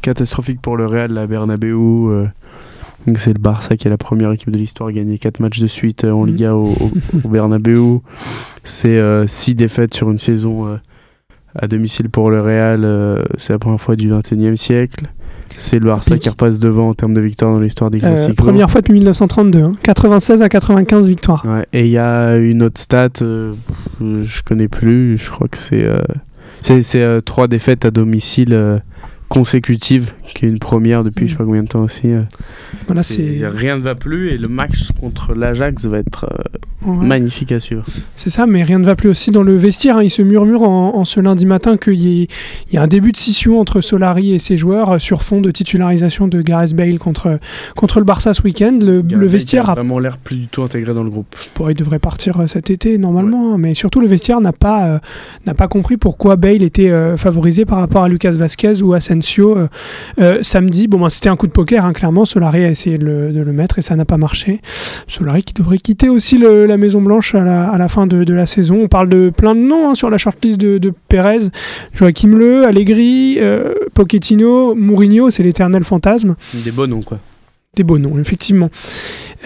catastrophiques 0.00 0.60
pour 0.60 0.76
le 0.76 0.86
Real 0.86 1.16
à 1.18 1.26
Bernabeu. 1.26 1.74
Euh, 1.74 2.26
c'est 3.16 3.34
le 3.34 3.38
Barça 3.38 3.76
qui 3.76 3.86
est 3.86 3.90
la 3.90 3.98
première 3.98 4.32
équipe 4.32 4.50
de 4.50 4.56
l'histoire 4.56 4.88
à 4.88 4.92
gagner 4.92 5.18
4 5.18 5.40
matchs 5.40 5.60
de 5.60 5.66
suite 5.66 6.04
en 6.04 6.24
mm. 6.24 6.26
Liga 6.26 6.54
au, 6.54 6.74
au, 7.24 7.28
Bernabeu. 7.28 8.00
C'est 8.64 9.00
6 9.26 9.54
défaites 9.54 9.94
sur 9.94 10.10
une 10.10 10.18
saison 10.18 10.78
à 11.58 11.66
domicile 11.66 12.08
pour 12.10 12.30
le 12.30 12.40
Real. 12.40 13.24
c'est 13.38 13.52
la 13.52 13.58
première 13.58 13.80
fois 13.80 13.96
du 13.96 14.10
21e 14.10 14.56
siècle. 14.56 15.06
C'est 15.58 15.78
le 15.78 15.86
Barça 15.86 16.18
qui 16.18 16.28
repasse 16.28 16.58
devant 16.58 16.90
en 16.90 16.94
termes 16.94 17.14
de 17.14 17.20
victoires 17.20 17.52
dans 17.52 17.60
l'histoire 17.60 17.90
des 17.90 17.98
euh, 17.98 18.00
classiques. 18.12 18.36
première 18.36 18.70
fois 18.70 18.80
depuis 18.80 18.94
1932, 18.94 19.72
96 19.82 20.42
hein. 20.42 20.44
à 20.44 20.48
95 20.48 21.08
victoires. 21.08 21.44
et 21.72 21.86
il 21.86 21.90
y 21.90 21.98
a 21.98 22.36
une 22.36 22.62
autre 22.62 22.80
stat, 22.80 23.08
euh, 23.22 23.52
je 24.00 24.42
connais 24.42 24.68
plus, 24.68 25.16
je 25.18 25.30
crois 25.30 25.48
que 25.48 25.58
c'est 25.58 25.84
euh, 25.84 26.02
c'est 26.60 27.24
trois 27.24 27.48
défaites 27.48 27.84
à 27.84 27.90
domicile 27.90 28.80
consécutive, 29.28 30.12
qui 30.34 30.46
est 30.46 30.48
une 30.48 30.58
première 30.58 31.02
depuis 31.02 31.26
je 31.26 31.32
sais 31.32 31.38
pas 31.38 31.44
combien 31.44 31.62
de 31.62 31.68
temps 31.68 31.82
aussi. 31.82 32.06
Euh. 32.06 32.22
Voilà, 32.86 33.02
c'est... 33.02 33.46
Rien 33.46 33.76
ne 33.76 33.82
va 33.82 33.94
plus 33.94 34.30
et 34.30 34.38
le 34.38 34.48
match 34.48 34.92
contre 35.00 35.34
l'Ajax 35.34 35.84
va 35.86 35.98
être 35.98 36.26
euh, 36.86 36.92
magnifique 36.92 37.50
à 37.50 37.58
suivre. 37.58 37.84
C'est 38.14 38.30
ça, 38.30 38.46
mais 38.46 38.62
rien 38.62 38.78
ne 38.78 38.84
va 38.84 38.94
plus 38.94 39.08
aussi 39.08 39.32
dans 39.32 39.42
le 39.42 39.56
vestiaire. 39.56 39.98
Hein. 39.98 40.04
Il 40.04 40.10
se 40.10 40.22
murmure 40.22 40.62
en, 40.62 41.04
ce 41.04 41.20
lundi 41.20 41.46
matin 41.46 41.76
qu'il 41.76 42.00
y, 42.00 42.28
y, 42.72 42.76
a 42.76 42.82
un 42.82 42.86
début 42.86 43.12
de 43.12 43.16
scission 43.16 43.60
entre 43.60 43.80
Solari 43.80 44.32
et 44.32 44.38
ses 44.38 44.56
joueurs 44.56 44.92
euh, 44.92 44.98
sur 44.98 45.22
fond 45.22 45.40
de 45.40 45.50
titularisation 45.50 46.28
de 46.28 46.40
Gareth 46.40 46.74
Bale 46.74 46.98
contre, 46.98 47.40
contre 47.74 47.98
le 47.98 48.04
Barça 48.04 48.32
ce 48.32 48.42
week-end. 48.42 48.78
Le, 48.80 49.02
le 49.02 49.26
vestiaire 49.26 49.70
a 49.70 49.74
vraiment 49.74 49.98
l'air 49.98 50.18
plus 50.18 50.36
du 50.36 50.46
tout 50.46 50.62
intégré 50.62 50.94
dans 50.94 51.04
le 51.04 51.10
groupe. 51.10 51.34
Pour, 51.54 51.70
il 51.70 51.76
devrait 51.76 51.98
partir 51.98 52.48
cet 52.48 52.70
été 52.70 52.96
normalement, 52.98 53.54
hein. 53.54 53.58
mais 53.58 53.74
surtout 53.74 54.00
le 54.00 54.06
vestiaire 54.06 54.40
n'a 54.40 54.52
pas, 54.52 55.00
n'a 55.46 55.54
pas 55.54 55.66
compris 55.66 55.96
pourquoi 55.96 56.36
Bale 56.36 56.62
était 56.62 56.92
favorisé 57.16 57.64
par 57.64 57.78
rapport 57.78 58.04
à 58.04 58.08
Lucas 58.08 58.32
Vasquez 58.32 58.82
ou 58.82 58.92
à 58.92 59.00
euh, 59.38 59.68
euh, 60.20 60.38
samedi. 60.42 60.88
Bon, 60.88 60.98
ben, 61.00 61.10
c'était 61.10 61.28
un 61.28 61.36
coup 61.36 61.46
de 61.46 61.52
poker, 61.52 61.84
hein, 61.84 61.92
clairement. 61.92 62.24
Solari 62.24 62.64
a 62.64 62.70
essayé 62.70 62.98
de 62.98 63.04
le, 63.06 63.52
mettre 63.52 63.78
et 63.78 63.82
ça 63.82 63.96
n'a 63.96 64.04
pas 64.04 64.16
marché. 64.16 64.60
Solari 65.08 65.42
qui 65.42 65.54
devrait 65.54 65.78
quitter 65.78 66.08
aussi 66.08 66.38
la 66.38 66.76
Maison 66.76 67.00
Blanche 67.00 67.34
à 67.34 67.76
la, 67.78 67.88
fin 67.88 68.06
de, 68.06 68.32
la 68.32 68.46
saison. 68.46 68.80
On 68.82 68.88
parle 68.88 69.08
de 69.08 69.30
plein 69.30 69.54
de 69.54 69.60
noms 69.60 69.90
hein, 69.90 69.94
sur 69.94 70.10
la 70.10 70.18
shortlist 70.18 70.58
de, 70.58 70.78
de 70.78 70.92
Pérez, 71.08 71.50
Joachim 71.92 72.36
Le, 72.36 72.66
Allegri, 72.66 73.36
euh, 73.38 73.74
Pochettino, 73.94 74.74
Mourinho, 74.74 75.30
c'est 75.30 75.42
l'éternel 75.42 75.84
fantasme. 75.84 76.36
Des 76.54 76.70
beaux 76.70 76.86
noms, 76.86 77.02
quoi. 77.02 77.18
Des 77.76 77.82
beaux 77.82 77.98
noms, 77.98 78.18
effectivement. 78.18 78.70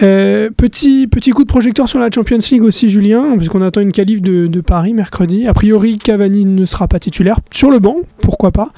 Euh, 0.01 0.49
petit, 0.55 1.05
petit 1.07 1.31
coup 1.31 1.43
de 1.43 1.49
projecteur 1.49 1.89
sur 1.89 1.99
la 1.99 2.09
Champions 2.09 2.39
League 2.49 2.63
aussi, 2.63 2.87
Julien, 2.87 3.35
puisqu'on 3.35 3.61
attend 3.61 3.81
une 3.81 3.91
qualif 3.91 4.21
de, 4.21 4.61
Paris 4.61 4.93
mercredi. 4.93 5.47
A 5.47 5.53
priori, 5.53 5.97
Cavani 5.97 6.45
ne 6.45 6.65
sera 6.65 6.87
pas 6.87 6.99
titulaire 6.99 7.39
sur 7.51 7.69
le 7.69 7.79
banc, 7.79 7.97
pourquoi 8.21 8.51
pas, 8.51 8.71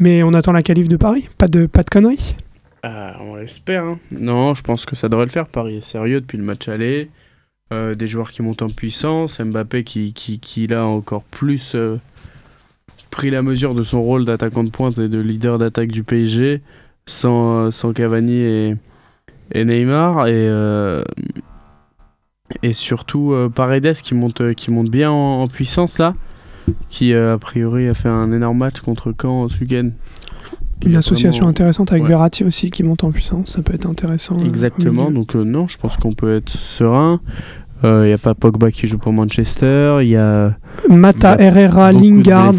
mais 0.00 0.24
on 0.24 0.34
attend 0.34 0.50
la 0.50 0.62
qualif 0.62 0.88
de 0.88 0.96
Paris. 0.96 1.28
Pas 1.38 1.46
de, 1.46 1.66
pas 1.66 1.84
de 1.84 1.88
conneries 1.90 2.34
euh, 2.84 3.12
On 3.20 3.36
l'espère. 3.36 3.84
Hein. 3.84 3.98
Non, 4.10 4.54
je 4.54 4.62
pense 4.62 4.86
que 4.86 4.96
ça 4.96 5.08
devrait 5.08 5.26
le 5.26 5.30
faire. 5.30 5.46
Paris 5.46 5.76
est 5.76 5.84
sérieux 5.84 6.20
depuis 6.20 6.38
le 6.38 6.44
match 6.44 6.68
aller. 6.68 7.08
Euh, 7.72 7.94
des 7.94 8.08
joueurs 8.08 8.32
qui 8.32 8.42
montent 8.42 8.62
en 8.62 8.70
puissance. 8.70 9.40
Mbappé 9.40 9.84
qui, 9.84 10.12
qui, 10.14 10.68
encore 10.74 11.22
plus 11.22 11.76
pris 13.10 13.30
la 13.30 13.42
mesure 13.42 13.74
de 13.76 13.84
son 13.84 14.02
rôle 14.02 14.24
d'attaquant 14.24 14.64
de 14.64 14.70
pointe 14.70 14.98
et 14.98 15.08
de 15.08 15.20
leader 15.20 15.58
d'attaque 15.58 15.92
du 15.92 16.02
PSG 16.02 16.60
sans, 17.06 17.70
sans 17.70 17.92
Cavani 17.92 18.34
et 18.34 18.76
et 19.52 19.64
Neymar 19.64 20.26
et 20.26 20.32
euh, 20.34 21.04
et 22.62 22.72
surtout 22.72 23.32
euh, 23.32 23.48
Paredes 23.48 23.94
qui 23.94 24.14
monte 24.14 24.40
euh, 24.40 24.54
qui 24.54 24.70
monte 24.70 24.90
bien 24.90 25.10
en, 25.10 25.48
puissance 25.48 25.98
là 25.98 26.14
qui 26.88 27.14
a 27.14 27.38
priori 27.38 27.88
a 27.88 27.94
fait 27.94 28.08
un 28.08 28.32
énorme 28.32 28.58
match 28.58 28.80
contre 28.80 29.14
Caen 29.20 29.46
week-end 29.60 29.90
une 30.84 30.96
association 30.96 31.48
intéressante 31.48 31.92
avec 31.92 32.04
Verratti 32.04 32.44
aussi 32.44 32.70
qui 32.70 32.82
monte 32.82 33.02
en 33.02 33.10
puissance, 33.10 33.52
ça 33.52 33.62
peut 33.62 33.72
être 33.72 33.86
intéressant. 33.86 34.38
Exactement, 34.40 35.10
donc 35.10 35.34
non, 35.34 35.66
je 35.66 35.78
pense 35.78 35.96
qu'on 35.96 36.12
peut 36.12 36.36
être 36.36 36.50
serein. 36.50 37.20
Il 37.82 38.06
n'y 38.06 38.12
a 38.12 38.18
pas 38.18 38.34
Pogba 38.34 38.70
qui 38.70 38.86
joue 38.86 38.98
pour 38.98 39.12
Manchester, 39.12 39.98
il 40.02 40.08
y 40.08 40.16
a... 40.16 40.54
Mata, 40.88 41.36
Herrera, 41.38 41.92
Lingard, 41.92 42.54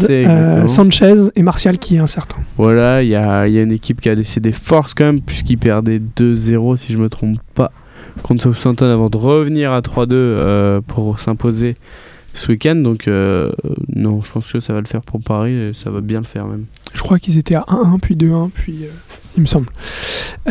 Sanchez 0.66 1.30
et 1.36 1.42
Martial 1.42 1.76
qui 1.78 1.96
est 1.96 1.98
incertain. 1.98 2.38
Voilà, 2.56 3.02
il 3.02 3.08
y 3.08 3.16
a, 3.16 3.46
y 3.46 3.58
a, 3.58 3.62
une 3.62 3.72
équipe 3.72 4.00
qui 4.00 4.08
a 4.08 4.14
laissé 4.14 4.40
des 4.40 4.52
forces 4.52 4.94
quand 4.94 5.04
même, 5.04 5.20
puisqu'il 5.20 5.58
perdait 5.58 6.00
2-0 6.16 6.76
si 6.76 6.92
je 6.92 6.98
me 6.98 7.08
trompe 7.08 7.38
pas 7.54 7.72
contre 8.22 8.52
Southampton 8.52 8.90
avant 8.90 9.10
de 9.10 9.16
revenir 9.16 9.72
à 9.72 9.80
3-2 9.80 10.08
euh, 10.12 10.80
pour 10.86 11.18
s'imposer 11.20 11.74
ce 12.34 12.52
week-end. 12.52 12.76
Donc 12.76 13.08
euh, 13.08 13.52
non, 13.94 14.22
je 14.22 14.32
pense 14.32 14.52
que 14.52 14.60
ça 14.60 14.72
va 14.72 14.80
le 14.80 14.86
faire 14.86 15.02
pour 15.02 15.20
Paris 15.20 15.52
et 15.52 15.72
ça 15.74 15.90
va 15.90 16.00
bien 16.00 16.20
le 16.20 16.26
faire 16.26 16.46
même. 16.46 16.66
Je 16.98 17.02
crois 17.04 17.20
qu'ils 17.20 17.38
étaient 17.38 17.54
à 17.54 17.64
1-1 17.68 18.00
puis 18.00 18.16
2-1 18.16 18.50
puis... 18.50 18.78
Euh, 18.82 18.88
il 19.36 19.42
me 19.42 19.46
semble. 19.46 19.66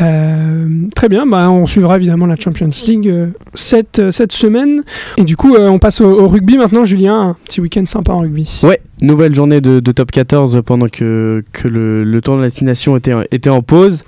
Euh, 0.01 0.87
très 0.95 1.09
bien, 1.09 1.25
bah, 1.25 1.51
on 1.51 1.67
suivra 1.67 1.97
évidemment 1.97 2.25
la 2.25 2.37
Champions 2.37 2.69
League 2.87 3.09
euh, 3.09 3.27
cette, 3.53 4.11
cette 4.11 4.31
semaine. 4.31 4.83
Et 5.17 5.25
du 5.25 5.35
coup, 5.35 5.57
on 5.57 5.77
passe 5.77 5.99
au, 5.99 6.25
rugby 6.29 6.57
maintenant, 6.57 6.85
Julien. 6.85 7.31
Un 7.31 7.37
petit 7.43 7.59
week-end 7.59 7.83
sympa 7.85 8.13
en 8.13 8.19
rugby. 8.19 8.61
Ouais, 8.63 8.79
nouvelle 9.01 9.35
journée 9.35 9.59
de, 9.59 9.79
top 9.91 10.11
14 10.11 10.61
pendant 10.65 10.87
que, 10.87 11.43
que 11.51 11.67
le, 11.67 12.21
tour 12.21 12.37
de 12.37 12.43
destination 12.43 12.95
était, 12.95 13.11
était 13.31 13.49
en 13.49 13.61
pause. 13.61 14.05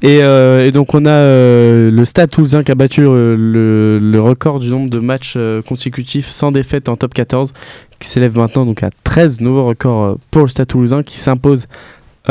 Et, 0.00 0.22
donc 0.72 0.94
on 0.94 1.04
a 1.04 1.20
le 1.90 2.02
Stade 2.06 2.30
Toulousain 2.30 2.62
qui 2.62 2.72
a 2.72 2.76
battu 2.76 3.02
le, 3.02 4.18
record 4.20 4.58
du 4.58 4.70
nombre 4.70 4.88
de 4.88 5.00
matchs 5.00 5.36
consécutifs 5.68 6.28
sans 6.28 6.50
défaite 6.50 6.88
en 6.88 6.96
top 6.96 7.12
14, 7.12 7.52
s'élève 8.06 8.36
maintenant 8.36 8.66
donc 8.66 8.82
à 8.82 8.90
13 9.04 9.40
nouveaux 9.40 9.66
records 9.66 10.18
pour 10.30 10.42
le 10.42 10.48
Stade 10.48 10.68
Toulousain, 10.68 11.02
qui 11.02 11.18
s'impose 11.18 11.66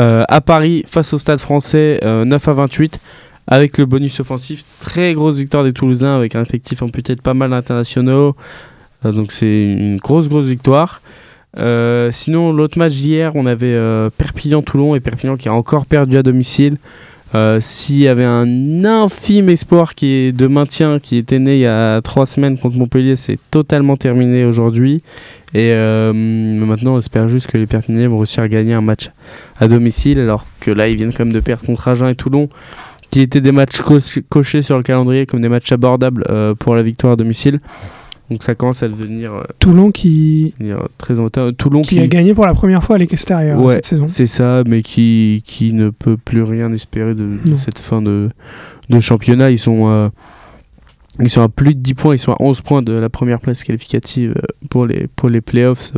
euh, 0.00 0.24
à 0.28 0.40
Paris 0.40 0.84
face 0.88 1.12
au 1.12 1.18
Stade 1.18 1.38
français 1.38 2.00
9 2.02 2.04
euh, 2.04 2.50
à 2.50 2.54
28 2.54 3.00
avec 3.46 3.78
le 3.78 3.86
bonus 3.86 4.18
offensif. 4.20 4.64
Très 4.80 5.12
grosse 5.12 5.38
victoire 5.38 5.62
des 5.62 5.72
Toulousains 5.72 6.16
avec 6.16 6.34
un 6.34 6.42
effectif 6.42 6.82
en 6.82 6.88
peut-être 6.88 7.22
pas 7.22 7.34
mal 7.34 7.50
d'internationaux. 7.50 8.34
Euh, 9.04 9.12
donc 9.12 9.30
c'est 9.30 9.46
une 9.46 9.98
grosse 9.98 10.28
grosse 10.28 10.46
victoire. 10.46 11.00
sinon, 12.10 12.52
l'autre 12.52 12.78
match 12.78 12.92
d'hier, 12.94 13.32
on 13.36 13.46
avait 13.46 13.78
Perpignan-Toulon 14.18 14.96
et 14.96 15.00
Perpignan 15.00 15.36
qui 15.36 15.48
a 15.48 15.54
encore 15.54 15.86
perdu 15.86 16.16
à 16.16 16.22
domicile. 16.22 16.78
S'il 17.60 17.98
y 17.98 18.08
avait 18.08 18.24
un 18.24 18.84
infime 18.84 19.48
espoir 19.48 19.92
de 20.00 20.46
maintien 20.46 20.98
qui 21.00 21.16
était 21.16 21.38
né 21.38 21.56
il 21.56 21.60
y 21.60 21.66
a 21.66 22.00
trois 22.02 22.26
semaines 22.26 22.58
contre 22.58 22.76
Montpellier, 22.76 23.16
c'est 23.16 23.38
totalement 23.50 23.96
terminé 23.96 24.44
aujourd'hui. 24.44 25.02
Et 25.52 25.72
maintenant, 25.74 26.94
on 26.94 26.98
espère 26.98 27.28
juste 27.28 27.46
que 27.48 27.58
les 27.58 27.66
Perpignanais 27.66 28.06
vont 28.06 28.18
réussir 28.18 28.42
à 28.42 28.48
gagner 28.48 28.74
un 28.74 28.80
match 28.80 29.10
à 29.58 29.68
domicile, 29.68 30.18
alors 30.20 30.46
que 30.60 30.70
là, 30.70 30.88
ils 30.88 30.96
viennent 30.96 31.12
quand 31.12 31.24
même 31.24 31.32
de 31.32 31.40
perdre 31.40 31.64
contre 31.64 31.88
Agen 31.88 32.08
et 32.08 32.14
Toulon 32.14 32.48
qui 33.14 33.20
étaient 33.20 33.40
des 33.40 33.52
matchs 33.52 33.80
cochés 34.28 34.62
sur 34.62 34.76
le 34.76 34.82
calendrier 34.82 35.24
comme 35.24 35.40
des 35.40 35.48
matchs 35.48 35.70
abordables 35.70 36.24
euh, 36.30 36.56
pour 36.56 36.74
la 36.74 36.82
victoire 36.82 37.12
à 37.12 37.16
domicile. 37.16 37.60
Donc 38.30 38.42
ça 38.42 38.54
commence 38.54 38.82
à 38.82 38.88
devenir. 38.88 39.34
Euh, 39.34 39.42
Toulon 39.58 39.90
qui. 39.90 40.54
très 40.98 41.14
Toulon 41.56 41.82
qui, 41.82 41.98
a 41.98 42.06
gagné 42.06 42.34
pour 42.34 42.46
la 42.46 42.54
première 42.54 42.82
fois 42.82 42.96
à 42.96 42.98
l'extérieur 42.98 43.70
cette 43.70 43.84
saison. 43.84 44.08
C'est 44.08 44.26
ça, 44.26 44.62
mais 44.66 44.82
qui, 44.82 45.42
qui 45.44 45.72
ne 45.72 45.90
peut 45.90 46.16
plus 46.16 46.42
rien 46.42 46.72
espérer 46.72 47.14
de, 47.14 47.38
cette 47.64 47.78
fin 47.78 48.00
de, 48.00 48.30
de 48.88 49.00
championnat. 49.00 49.50
Ils 49.50 49.58
sont. 49.58 49.88
Euh, 49.88 50.08
ils 51.20 51.30
sont 51.30 51.42
à 51.42 51.48
plus 51.48 51.76
de 51.76 51.80
10 51.80 51.94
points, 51.94 52.14
ils 52.16 52.18
sont 52.18 52.32
à 52.32 52.36
11 52.40 52.60
points 52.62 52.82
de 52.82 52.92
la 52.92 53.08
première 53.08 53.38
place 53.38 53.62
qualificative 53.62 54.34
pour 54.68 54.84
les, 54.84 55.06
pour 55.06 55.28
les 55.28 55.40
playoffs 55.40 55.92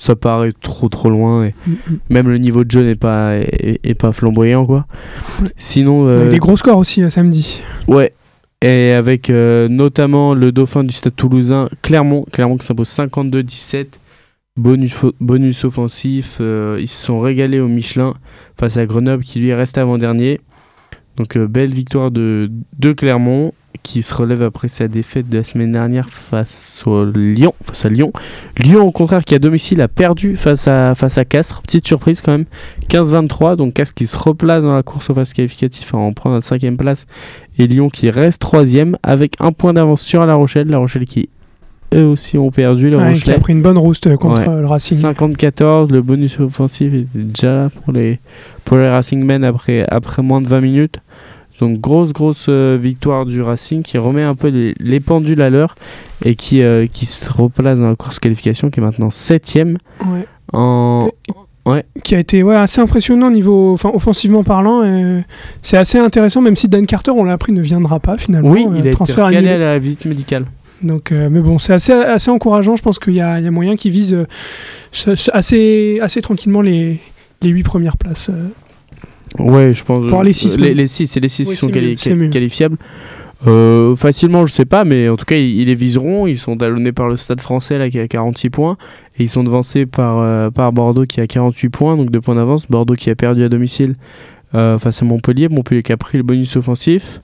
ça 0.00 0.16
paraît 0.16 0.52
trop 0.58 0.88
trop 0.88 1.10
loin 1.10 1.44
et 1.44 1.54
mm, 1.66 1.70
mm. 1.70 1.98
même 2.10 2.28
le 2.28 2.38
niveau 2.38 2.64
de 2.64 2.70
jeu 2.70 2.82
n'est 2.82 2.94
pas 2.94 3.36
est, 3.36 3.94
pas 3.98 4.12
flamboyant 4.12 4.64
quoi. 4.64 4.86
Sinon 5.56 6.06
euh, 6.08 6.28
des 6.28 6.38
gros 6.38 6.56
scores 6.56 6.78
aussi 6.78 7.02
euh, 7.02 7.10
samedi. 7.10 7.62
Ouais. 7.86 8.14
Et 8.62 8.92
avec 8.92 9.28
euh, 9.28 9.68
notamment 9.68 10.34
le 10.34 10.52
dauphin 10.52 10.84
du 10.84 10.92
Stade 10.92 11.16
Toulousain, 11.16 11.68
Clermont, 11.82 12.24
Clermont 12.32 12.56
qui 12.56 12.66
s'impose 12.66 12.88
52-17. 12.88 13.86
Bonus, 14.56 14.94
bonus 15.18 15.64
offensif, 15.64 16.36
ils 16.38 16.88
se 16.88 17.06
sont 17.06 17.18
régalés 17.18 17.58
au 17.58 17.68
Michelin 17.68 18.14
face 18.58 18.76
à 18.76 18.84
Grenoble 18.84 19.24
qui 19.24 19.40
lui 19.40 19.54
reste 19.54 19.78
avant-dernier. 19.78 20.40
Donc 21.16 21.38
belle 21.38 21.72
victoire 21.72 22.10
de, 22.10 22.50
de 22.78 22.92
Clermont 22.92 23.54
qui 23.82 24.02
se 24.02 24.14
relève 24.14 24.42
après 24.42 24.68
sa 24.68 24.88
défaite 24.88 25.28
de 25.28 25.38
la 25.38 25.44
semaine 25.44 25.72
dernière 25.72 26.08
face 26.08 26.82
au 26.86 27.04
Lyon, 27.04 27.54
face 27.64 27.84
à 27.84 27.88
Lyon. 27.88 28.12
Lyon 28.58 28.86
au 28.86 28.92
contraire 28.92 29.24
qui 29.24 29.34
à 29.34 29.38
domicile 29.38 29.80
a 29.80 29.88
perdu 29.88 30.36
face 30.36 30.68
à 30.68 30.94
face 30.94 31.18
à 31.18 31.24
Castres, 31.24 31.62
petite 31.62 31.86
surprise 31.86 32.20
quand 32.20 32.32
même, 32.32 32.46
15-23 32.88 33.56
donc 33.56 33.74
Castres 33.74 33.94
qui 33.94 34.06
se 34.06 34.16
replace 34.16 34.62
dans 34.62 34.74
la 34.74 34.82
course 34.82 35.10
aux 35.10 35.14
phases 35.14 35.32
qualificatives 35.32 35.94
en 35.94 36.12
prendre 36.12 36.36
la 36.36 36.42
cinquième 36.42 36.76
place 36.76 37.06
et 37.58 37.66
Lyon 37.66 37.88
qui 37.88 38.10
reste 38.10 38.40
troisième 38.40 38.96
avec 39.02 39.34
un 39.40 39.52
point 39.52 39.72
d'avance 39.72 40.02
sur 40.02 40.24
La 40.26 40.34
Rochelle, 40.34 40.68
La 40.68 40.78
Rochelle 40.78 41.04
qui 41.04 41.28
eux 41.94 42.06
aussi 42.06 42.38
ont 42.38 42.50
perdu. 42.50 42.90
La 42.90 43.12
qui 43.12 43.30
a 43.30 43.38
pris 43.38 43.52
une 43.52 43.62
bonne 43.62 43.78
rouste 43.78 44.14
contre 44.16 44.50
le 44.50 44.66
Racing. 44.66 44.98
54, 44.98 45.90
le 45.90 46.02
bonus 46.02 46.38
offensif 46.40 46.92
est 46.94 47.06
déjà 47.14 47.68
pour 47.70 47.92
les, 47.92 48.18
pour 48.64 48.78
les 48.78 48.88
Racing 48.88 49.24
Men 49.24 49.44
après, 49.44 49.84
après 49.88 50.22
moins 50.22 50.40
de 50.40 50.46
20 50.46 50.60
minutes. 50.60 51.00
Donc 51.60 51.80
grosse 51.80 52.12
grosse 52.12 52.46
euh, 52.48 52.78
victoire 52.80 53.26
du 53.26 53.42
Racing 53.42 53.82
qui 53.82 53.98
remet 53.98 54.22
un 54.22 54.34
peu 54.34 54.48
les, 54.48 55.00
pendules 55.00 55.42
à 55.42 55.50
l'heure 55.50 55.74
et 56.24 56.34
qui, 56.34 56.62
euh, 56.62 56.86
qui 56.86 57.06
se 57.06 57.30
replace 57.30 57.80
dans 57.80 57.88
la 57.88 57.96
course 57.96 58.18
qualification 58.18 58.70
qui 58.70 58.80
est 58.80 58.82
maintenant 58.82 59.10
7 59.10 59.54
ouais. 59.54 60.26
en... 60.52 61.10
Ouais. 61.64 61.84
Qui 62.02 62.16
a 62.16 62.18
été 62.18 62.42
ouais, 62.42 62.56
assez 62.56 62.80
impressionnant 62.80 63.30
niveau, 63.30 63.72
enfin, 63.72 63.92
offensivement 63.94 64.42
parlant. 64.42 64.82
C'est 65.62 65.76
assez 65.76 65.96
intéressant, 65.96 66.40
même 66.40 66.56
si 66.56 66.66
Dan 66.66 66.86
Carter, 66.86 67.12
on 67.12 67.22
l'a 67.22 67.34
appris, 67.34 67.52
ne 67.52 67.62
viendra 67.62 68.00
pas 68.00 68.18
finalement. 68.18 68.50
Oui, 68.50 68.66
il 68.68 68.82
a 68.82 68.90
euh, 68.90 69.28
été 69.30 69.48
à 69.48 69.58
la 69.58 69.78
visite 69.78 70.04
médicale. 70.06 70.46
Donc, 70.82 71.12
mais 71.12 71.38
bon, 71.38 71.58
c'est 71.58 71.72
assez, 71.72 71.92
assez 71.92 72.32
encourageant. 72.32 72.74
Je 72.74 72.82
pense 72.82 72.98
qu'il 72.98 73.12
y, 73.12 73.18
y, 73.18 73.20
a 73.20 73.50
moyen 73.52 73.76
qu'ils 73.76 73.92
visent 73.92 74.26
assez, 75.32 76.00
assez 76.02 76.20
tranquillement 76.20 76.62
les, 76.62 76.98
les 77.42 77.50
8 77.50 77.62
premières 77.62 77.96
places. 77.96 78.32
Ouais, 79.38 79.72
je 79.72 79.84
pense. 79.84 80.06
Pour 80.06 80.22
les 80.22 80.32
6. 80.32 80.58
Les, 80.58 80.74
les 80.74 80.86
6, 80.86 81.06
c'est 81.06 81.20
les 81.20 81.28
6 81.28 81.48
qui 81.48 81.56
sont 81.56 81.68
qualifiables. 81.68 82.76
Euh, 83.46 83.96
facilement, 83.96 84.46
je 84.46 84.52
sais 84.52 84.64
pas, 84.64 84.84
mais 84.84 85.08
en 85.08 85.16
tout 85.16 85.24
cas, 85.24 85.36
ils, 85.36 85.64
les 85.64 85.74
viseront. 85.74 86.26
Ils 86.26 86.38
sont 86.38 86.56
talonnés 86.56 86.92
par 86.92 87.08
le 87.08 87.16
Stade 87.16 87.40
français 87.40 87.78
là, 87.78 87.90
qui 87.90 87.98
a 87.98 88.06
46 88.06 88.50
points. 88.50 88.76
Et 89.18 89.24
ils 89.24 89.28
sont 89.28 89.42
devancés 89.42 89.86
par, 89.86 90.18
euh, 90.18 90.50
par 90.50 90.72
Bordeaux 90.72 91.06
qui 91.06 91.20
a 91.20 91.26
48 91.26 91.68
points, 91.68 91.96
donc 91.96 92.10
2 92.10 92.20
points 92.20 92.34
d'avance. 92.34 92.66
Bordeaux 92.68 92.94
qui 92.94 93.10
a 93.10 93.14
perdu 93.14 93.42
à 93.42 93.48
domicile 93.48 93.96
euh, 94.54 94.78
face 94.78 95.02
à 95.02 95.04
Montpellier. 95.04 95.48
Montpellier 95.48 95.82
qui 95.82 95.92
a 95.92 95.96
pris 95.96 96.18
le 96.18 96.24
bonus 96.24 96.56
offensif. 96.56 97.20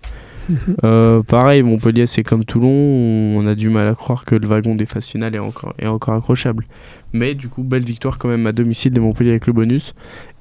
Mhm. 0.49 1.25
pareil, 1.25 1.63
Montpellier, 1.63 2.07
c'est 2.07 2.23
comme 2.23 2.45
Toulon. 2.45 2.69
On 2.69 3.47
a 3.47 3.55
du 3.55 3.69
mal 3.69 3.87
à 3.87 3.95
croire 3.95 4.25
que 4.25 4.35
le 4.35 4.49
wagon 4.49 4.75
des 4.75 4.87
phases 4.87 5.09
finales 5.09 5.35
est 5.35 5.41
encore, 5.41 5.75
est 5.79 5.87
encore 5.87 6.15
accrochable. 6.15 6.65
Mais 7.13 7.35
du 7.35 7.49
coup, 7.49 7.63
belle 7.63 7.85
victoire 7.85 8.19
quand 8.19 8.29
même 8.29 8.47
à 8.47 8.53
domicile 8.53 8.93
de 8.93 9.01
Montpellier 9.01 9.31
avec 9.31 9.47
le 9.47 9.53
bonus. 9.53 9.95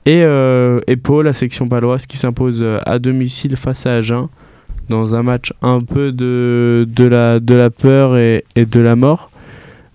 Et, 0.07 0.23
euh, 0.23 0.79
et 0.87 0.95
Pau, 0.95 1.21
la 1.21 1.33
section 1.33 1.67
paloise, 1.67 2.05
qui 2.05 2.15
s'impose 2.15 2.59
euh, 2.61 2.79
à 2.85 2.97
domicile 2.97 3.57
face 3.57 3.85
à 3.85 3.95
Agen 3.95 4.29
dans 4.87 5.15
un 5.15 5.21
match 5.21 5.51
un 5.61 5.81
peu 5.81 6.13
de, 6.13 6.87
de, 6.87 7.03
la, 7.03 7.41
de 7.41 7.53
la 7.53 7.69
peur 7.69 8.17
et, 8.17 8.45
et 8.55 8.65
de 8.65 8.79
la 8.79 8.95
mort. 8.95 9.29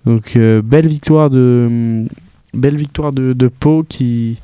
Donc 0.04 0.36
euh, 0.36 0.60
belle 0.60 0.86
victoire 0.86 1.30
de 1.30 2.04
belle 2.52 2.76
victoire 2.76 3.12
de, 3.14 3.32
de 3.32 3.48
Pau 3.48 3.86
qui, 3.88 4.38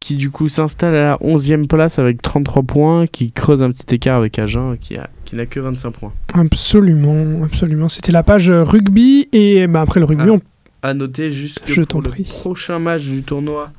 qui 0.00 0.16
du 0.16 0.30
coup 0.30 0.48
s'installe 0.48 0.96
à 0.96 1.02
la 1.02 1.16
11e 1.18 1.68
place 1.68 2.00
avec 2.00 2.20
33 2.20 2.64
points, 2.64 3.06
qui 3.06 3.30
creuse 3.30 3.62
un 3.62 3.70
petit 3.70 3.94
écart 3.94 4.16
avec 4.16 4.36
Agen 4.40 4.76
qui 4.80 4.96
a 4.96 5.08
qui 5.24 5.36
n'a 5.36 5.46
que 5.46 5.60
25 5.60 5.92
points. 5.92 6.12
Absolument, 6.34 7.44
absolument. 7.44 7.88
C'était 7.88 8.10
la 8.10 8.24
page 8.24 8.50
rugby 8.50 9.28
et 9.32 9.68
bah, 9.68 9.82
après 9.82 10.00
le 10.00 10.06
rugby, 10.06 10.30
à, 10.30 10.32
on... 10.32 10.40
à 10.82 10.94
noter 10.94 11.30
juste 11.30 11.62
que 11.64 11.80
pour 11.82 12.02
le 12.02 12.10
prochain 12.24 12.80
match 12.80 13.04
du 13.04 13.22
tournoi 13.22 13.70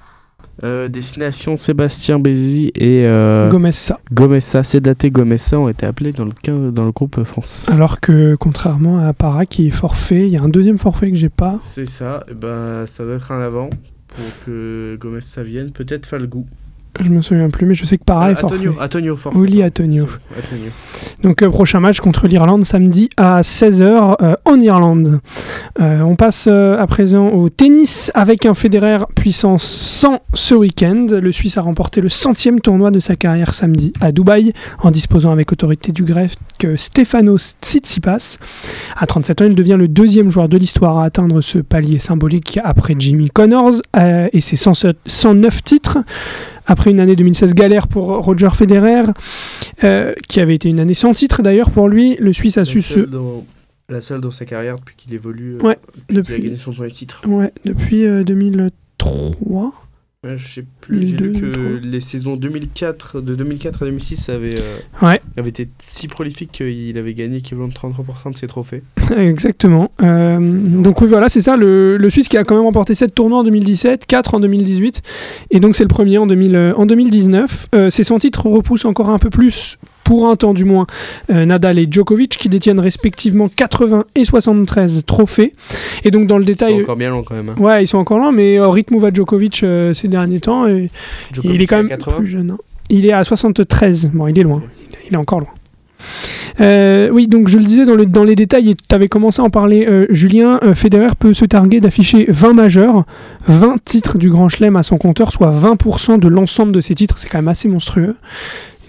euh, 0.64 0.88
destination 0.88 1.58
Sébastien 1.58 2.20
Bézi 2.20 2.72
et 2.76 3.06
euh, 3.06 3.50
Gomessa. 3.50 4.00
Gomessa, 4.12 4.64
Sedaté 4.64 5.12
Gomessa 5.12 5.60
ont 5.60 5.70
été 5.70 5.86
appelés 5.86 6.12
dans 6.12 6.26
le, 6.26 6.72
dans 6.72 6.86
le 6.86 6.92
groupe 6.92 7.24
France. 7.24 7.70
Alors 7.72 8.00
que 8.00 8.36
contrairement 8.36 9.00
à 9.00 9.14
Para 9.14 9.46
qui 9.46 9.68
est 9.68 9.72
forfait, 9.72 10.28
il 10.28 10.30
y 10.30 10.38
a 10.38 10.42
un 10.42 10.50
deuxième 10.50 10.78
forfait 10.78 11.12
que 11.12 11.18
j'ai 11.18 11.30
pas. 11.30 11.58
C'est 11.62 11.86
ça, 11.86 12.24
et 12.30 12.34
ben, 12.34 12.86
ça 12.86 13.04
doit 13.04 13.16
être 13.16 13.32
un 13.32 13.42
avant 13.42 13.70
pour 14.08 14.46
que 14.46 14.98
Gomessa 15.00 15.44
vienne, 15.44 15.72
peut-être 15.72 16.06
Falgou. 16.06 16.46
Je 17.00 17.10
me 17.10 17.22
souviens 17.22 17.50
plus, 17.50 17.66
mais 17.66 17.76
je 17.76 17.86
sais 17.86 17.98
que 17.98 18.04
pareil. 18.04 18.36
Euh, 18.38 18.46
Antonio, 18.46 18.76
Antonio. 18.80 19.18
Oli 19.36 19.64
Antonio. 19.64 20.08
Donc 21.22 21.42
euh, 21.42 21.50
prochain 21.50 21.80
match 21.80 22.00
contre 22.00 22.28
l'Irlande 22.28 22.66
samedi 22.66 23.10
à 23.18 23.42
16h 23.42 24.16
euh, 24.22 24.36
en 24.46 24.60
Irlande. 24.60 25.20
on 25.80 26.16
passe 26.16 26.48
à 26.48 26.86
présent 26.88 27.30
au 27.30 27.50
tennis 27.50 28.12
avec 28.16 28.46
un 28.46 28.54
Federer 28.54 29.00
puissance 29.16 29.64
100 29.64 30.22
ce 30.34 30.56
week-end. 30.56 31.08
Le 31.12 31.32
Suisse 31.32 31.58
a 31.58 31.62
remporté 31.62 32.02
le 32.02 32.10
centième 32.10 32.60
tournoi 32.62 32.92
de 32.92 33.00
sa 33.00 33.16
carrière 33.16 33.54
samedi 33.54 33.94
à 34.02 34.12
Dubaï 34.12 34.54
en 34.80 34.92
disposant 34.92 35.32
avec 35.32 35.52
autorité 35.52 35.92
du 35.92 36.04
grec 36.04 36.32
Stefanos 36.76 37.56
Tsitsipas. 37.62 38.38
À 38.96 39.06
37 39.06 39.42
ans, 39.42 39.46
il 39.46 39.56
devient 39.56 39.76
le 39.78 39.88
deuxième 39.88 40.32
joueur 40.32 40.50
de 40.50 40.58
l'histoire 40.58 40.98
à 40.98 41.06
atteindre 41.06 41.42
ce 41.42 41.60
palier 41.60 42.00
symbolique 42.00 42.60
après 42.64 42.96
Jimmy 42.98 43.30
Connors 43.30 43.82
et 43.96 44.42
ses 44.42 44.58
109 44.58 45.64
titres 45.64 46.00
après 46.68 46.92
une 46.92 47.00
année 47.00 47.16
2016 47.16 47.54
galère 47.54 47.88
pour 47.88 48.08
Roger 48.24 48.50
Federer, 48.54 49.04
euh, 49.84 50.14
qui 50.28 50.40
avait 50.40 50.56
été 50.56 50.70
une 50.70 50.80
année 50.80 50.94
sans 50.94 51.14
titre 51.14 51.42
d'ailleurs 51.42 51.72
pour 51.72 51.88
lui, 51.88 52.18
le 52.20 52.34
Suisse 52.34 52.58
a 52.58 52.66
su 52.66 52.82
se... 52.82 53.08
la 53.90 54.02
seule 54.02 54.22
dans 54.22 54.32
sa 54.32 54.46
carrière 54.46 54.76
depuis 54.76 54.96
qu'il 54.96 55.14
évolue, 55.14 55.56
euh, 55.56 55.64
ouais, 55.64 55.80
depuis... 56.10 56.34
il 56.34 56.40
a 56.42 56.44
gagné 56.44 56.58
son 56.58 56.72
premier 56.72 56.92
titre. 56.92 57.22
Ouais, 57.26 57.52
depuis 57.66 58.06
2003 58.24 59.12
euh, 59.12 59.70
je 60.24 60.48
sais 60.48 60.66
plus, 60.82 61.04
j'ai 61.04 61.16
lu 61.16 61.32
que 61.32 61.80
les 61.84 62.02
saisons 62.02 62.38
2004, 62.38 63.22
de 63.22 63.36
2004 63.36 63.84
à 63.84 63.86
2006 63.86 64.30
avaient, 64.30 64.58
euh, 64.58 65.18
avaient 65.38 65.50
été 65.50 65.70
si 65.78 66.08
prolifiques 66.08 66.54
qu'il 66.54 66.98
avait 66.98 67.14
gagné 67.14 67.38
équivalent 67.38 67.68
de 67.68 67.74
33% 67.74 68.34
de 68.34 68.38
ses 68.38 68.48
trophées. 68.48 68.82
Exactement. 69.16 69.92
Euh, 70.02 70.40
donc 70.40 71.02
oui, 71.02 71.08
voilà, 71.08 71.30
c'est 71.30 71.42
ça, 71.42 71.56
le, 71.56 71.98
le, 71.98 72.10
Suisse 72.10 72.30
qui 72.30 72.38
a 72.38 72.44
quand 72.44 72.56
même 72.56 72.66
remporté 72.66 72.96
7 72.96 73.14
tournois 73.14 73.40
en 73.40 73.44
2017, 73.44 74.08
4 74.08 74.34
en 74.34 74.40
2018, 74.40 75.04
et 75.52 75.60
donc 75.60 75.76
c'est 75.76 75.84
le 75.84 75.90
premier 75.90 76.18
en, 76.18 76.26
2000, 76.26 76.56
euh, 76.56 76.74
en 76.76 76.88
2019. 76.88 77.68
c'est 77.90 78.04
son 78.04 78.18
titre 78.18 78.48
repousse 78.48 78.86
encore 78.86 79.12
un 79.12 79.20
peu 79.20 79.30
plus 79.30 79.78
pour 80.08 80.30
un 80.30 80.38
temps 80.38 80.54
du 80.54 80.64
moins, 80.64 80.88
euh, 81.32 81.44
Nadal 81.44 81.80
et 81.80 81.88
Djokovic 81.92 82.38
qui 82.38 82.48
détiennent 82.48 82.80
respectivement 82.80 83.50
80 83.54 84.06
et 84.16 84.24
73 84.24 85.04
trophées. 85.06 85.52
Et 86.06 86.12
donc 86.12 86.28
dans 86.28 86.38
le 86.38 86.46
détail... 86.46 86.76
Ils 86.76 86.78
sont 86.78 86.84
encore 86.84 86.96
bien 86.96 87.10
longs 87.10 87.24
quand 87.24 87.36
même. 87.36 87.50
Hein. 87.50 87.62
Ouais, 87.62 87.84
ils 87.84 87.88
sont 87.88 87.98
encore 87.98 88.18
longs, 88.18 88.32
mais 88.32 88.58
au 88.58 88.72
rythme 88.72 88.96
où 88.96 89.00
va 89.00 89.12
Djokovic 89.12 89.64
euh, 89.64 89.92
ces 89.94 90.08
derniers 90.08 90.40
temps, 90.40 90.66
et, 90.66 90.90
il 91.44 91.62
est 91.62 91.68
quand 91.68 91.84
même 91.84 91.98
plus 91.98 92.28
jeune. 92.28 92.52
Hein. 92.52 92.58
Il 92.90 93.06
est 93.06 93.12
à 93.12 93.26
73, 93.26 94.12
bon 94.14 94.28
il 94.28 94.40
est 94.40 94.44
loin, 94.44 94.64
il 95.10 95.14
est 95.14 95.18
encore 95.18 95.42
loin. 95.42 95.50
Euh, 96.62 97.10
oui, 97.12 97.28
donc 97.28 97.50
je 97.50 97.58
le 97.58 97.66
disais 97.66 97.84
dans, 97.84 97.96
le, 97.96 98.06
dans 98.06 98.24
les 98.24 98.36
détails, 98.36 98.70
et 98.70 98.76
tu 98.76 98.96
avais 98.96 99.10
commencé 99.10 99.42
à 99.42 99.46
en 99.46 99.50
parler, 99.50 100.06
Julien, 100.10 100.58
Federer 100.74 101.16
peut 101.20 101.34
se 101.34 101.44
targuer 101.44 101.82
d'afficher 101.82 102.28
20 102.30 102.54
majeurs, 102.54 103.04
20 103.48 103.84
titres 103.84 104.18
du 104.18 104.30
Grand 104.30 104.48
Chelem 104.48 104.78
à 104.78 104.84
son 104.84 104.96
compteur, 104.96 105.34
soit 105.34 105.52
20% 105.52 106.18
de 106.18 106.30
l'ensemble 106.30 106.72
de 106.72 106.80
ses 106.80 106.96
titres, 106.96 107.20
c'est 107.20 107.28
quand 107.28 107.40
même 107.40 107.50
assez 107.50 107.68
monstrueux 107.68 108.16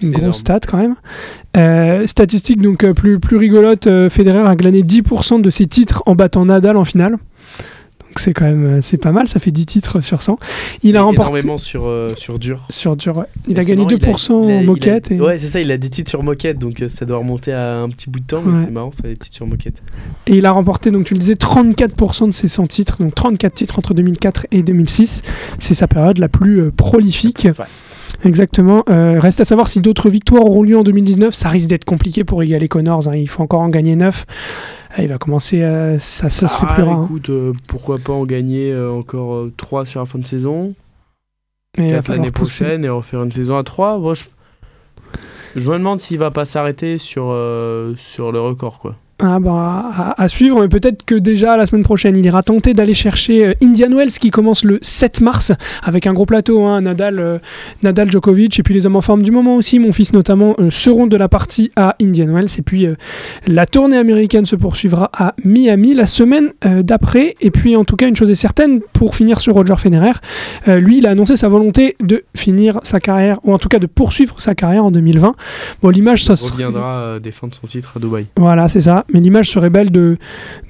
une 0.01 0.11
grosse 0.11 0.37
stat 0.37 0.61
quand 0.67 0.77
même. 0.77 0.95
Euh, 1.57 2.05
statistique 2.07 2.61
donc 2.61 2.83
euh, 2.83 2.93
plus, 2.93 3.19
plus 3.19 3.37
rigolote, 3.37 3.87
euh, 3.87 4.09
Federer 4.09 4.47
a 4.47 4.55
glané 4.55 4.81
10% 4.81 5.41
de 5.41 5.49
ses 5.49 5.65
titres 5.65 6.03
en 6.05 6.15
battant 6.15 6.45
Nadal 6.45 6.77
en 6.77 6.85
finale. 6.85 7.17
Donc 8.19 8.25
c'est 8.25 8.33
quand 8.33 8.45
même 8.45 8.81
c'est 8.81 8.97
pas 8.97 9.13
mal, 9.13 9.29
ça 9.29 9.39
fait 9.39 9.51
10 9.51 9.65
titres 9.65 10.01
sur 10.01 10.21
100. 10.21 10.37
Il 10.83 10.97
a 10.97 11.03
remporté 11.03 11.39
énormément 11.39 11.57
sur 11.57 11.89
sur 12.17 12.37
dur. 12.37 12.65
Sur 12.69 12.97
dur, 12.97 13.15
ouais. 13.15 13.25
Il 13.47 13.57
a 13.59 13.63
gagné 13.63 13.85
2% 13.85 14.31
en 14.31 14.63
moquette. 14.63 15.11
Ouais, 15.11 15.39
c'est 15.39 15.47
ça, 15.47 15.61
il 15.61 15.71
a 15.71 15.77
des 15.77 15.89
titres 15.89 16.09
sur 16.09 16.21
moquette, 16.21 16.59
donc 16.59 16.83
ça 16.89 17.05
doit 17.05 17.19
remonter 17.19 17.53
à 17.53 17.77
un 17.77 17.87
petit 17.87 18.09
bout 18.09 18.19
de 18.19 18.25
temps, 18.25 18.41
mais 18.41 18.61
c'est 18.61 18.71
marrant, 18.71 18.91
ça 18.91 19.03
a 19.05 19.07
des 19.07 19.15
titres 19.15 19.35
sur 19.35 19.47
moquette. 19.47 19.81
Et 20.27 20.35
il 20.35 20.45
a 20.45 20.51
remporté, 20.51 20.91
donc 20.91 21.05
tu 21.05 21.13
le 21.13 21.19
disais, 21.21 21.35
34% 21.35 22.27
de 22.27 22.31
ses 22.31 22.49
100 22.49 22.67
titres, 22.67 22.97
donc 22.99 23.15
34 23.15 23.53
titres 23.53 23.79
entre 23.79 23.93
2004 23.93 24.47
et 24.51 24.63
2006. 24.63 25.21
C'est 25.57 25.73
sa 25.73 25.87
période 25.87 26.17
la 26.17 26.27
plus 26.27 26.71
prolifique. 26.71 27.47
Exactement. 28.25 28.83
Euh, 28.89 29.17
reste 29.19 29.39
à 29.39 29.45
savoir 29.45 29.69
si 29.69 29.79
d'autres 29.79 30.09
victoires 30.09 30.43
auront 30.43 30.63
lieu 30.63 30.77
en 30.77 30.83
2019. 30.83 31.33
Ça 31.33 31.47
risque 31.47 31.69
d'être 31.69 31.85
compliqué 31.85 32.25
pour 32.25 32.43
égaler 32.43 32.67
Connors. 32.67 33.07
Hein. 33.07 33.15
Il 33.15 33.29
faut 33.29 33.43
encore 33.43 33.61
en 33.61 33.69
gagner 33.69 33.95
9. 33.95 34.25
Ah, 34.91 35.03
il 35.03 35.09
va 35.09 35.17
commencer. 35.17 35.61
Euh, 35.61 35.99
ça, 35.99 36.29
ça 36.29 36.47
se 36.47 36.57
fait 36.57 36.65
plus 36.65 36.83
rare. 36.83 36.99
Hein. 36.99 37.05
Écoute, 37.05 37.29
euh, 37.29 37.53
pourquoi 37.67 37.99
pas 37.99 38.13
en 38.13 38.25
gagner 38.25 38.75
encore 38.75 39.47
3 39.57 39.85
sur 39.85 39.99
la 39.99 40.05
fin 40.05 40.19
de 40.19 40.25
saison 40.25 40.73
l'année 41.77 42.31
prochaine 42.31 42.83
et 42.83 42.89
refaire 42.89 43.23
une 43.23 43.31
saison 43.31 43.57
à 43.57 43.63
3. 43.63 44.01
je... 44.13 44.25
je 45.55 45.69
me 45.69 45.77
demande 45.77 45.99
s'il 45.99 46.17
va 46.17 46.31
pas 46.31 46.45
s'arrêter 46.45 46.97
sur, 46.97 47.25
sur 47.97 48.31
le 48.31 48.41
record. 48.41 48.79
quoi. 48.79 48.95
Ah 49.21 49.41
bah, 49.41 50.13
à, 50.17 50.27
suivre, 50.29 50.61
mais 50.61 50.69
peut-être 50.69 51.03
que 51.03 51.15
déjà 51.15 51.57
la 51.57 51.65
semaine 51.65 51.83
prochaine, 51.83 52.15
il 52.15 52.25
ira 52.25 52.41
tenter 52.41 52.73
d'aller 52.73 52.93
chercher 52.93 53.47
euh, 53.47 53.53
Indian 53.61 53.89
Wells 53.93 54.11
qui 54.11 54.31
commence 54.31 54.63
le 54.63 54.79
7 54.81 55.19
mars 55.19 55.51
avec 55.83 56.07
un 56.07 56.13
gros 56.13 56.25
plateau, 56.25 56.63
hein, 56.63 56.79
Nadal, 56.79 57.19
euh, 57.19 57.37
Nadal, 57.83 58.09
Djokovic 58.09 58.57
et 58.57 58.63
puis 58.63 58.73
les 58.73 58.85
hommes 58.85 58.95
en 58.95 59.01
forme 59.01 59.21
du 59.21 59.31
moment 59.31 59.57
aussi, 59.57 59.77
mon 59.77 59.91
fils 59.91 60.13
notamment, 60.13 60.55
euh, 60.59 60.69
seront 60.69 61.05
de 61.05 61.17
la 61.17 61.27
partie 61.27 61.69
à 61.75 61.97
Indian 62.01 62.33
Wells. 62.33 62.47
Et 62.57 62.61
puis 62.61 62.87
la 63.45 63.65
tournée 63.65 63.97
américaine 63.97 64.45
se 64.45 64.55
poursuivra 64.55 65.09
à 65.11 65.35
Miami 65.43 65.95
la 65.95 66.05
semaine 66.05 66.53
d'après. 66.63 67.35
Et 67.41 67.51
puis 67.51 67.75
en 67.75 67.83
tout 67.83 67.97
cas, 67.97 68.07
une 68.07 68.15
chose 68.15 68.29
est 68.29 68.35
certaine, 68.35 68.79
pour 68.93 69.15
finir 69.15 69.41
sur 69.41 69.53
Roger 69.53 69.75
Federer, 69.77 70.11
lui, 70.67 70.99
il 70.99 71.07
a 71.07 71.11
annoncé 71.11 71.35
sa 71.35 71.47
volonté 71.47 71.95
de 71.99 72.23
finir 72.35 72.79
sa 72.83 72.99
carrière, 72.99 73.39
ou 73.43 73.53
en 73.53 73.57
tout 73.57 73.69
cas 73.69 73.79
de 73.79 73.87
poursuivre 73.87 74.39
sa 74.41 74.55
carrière 74.55 74.85
en 74.85 74.91
2020. 74.91 75.35
Bon, 75.81 75.89
l'image, 75.89 76.23
ça 76.23 76.33
reviendra 76.35 77.19
défendre 77.19 77.53
son 77.59 77.67
titre 77.67 77.93
à 77.97 77.99
Dubaï. 77.99 78.27
Voilà, 78.37 78.69
c'est 78.69 78.81
ça 78.81 79.05
mais 79.13 79.19
l'image 79.19 79.49
serait 79.49 79.69
belle 79.69 79.91
de, 79.91 80.17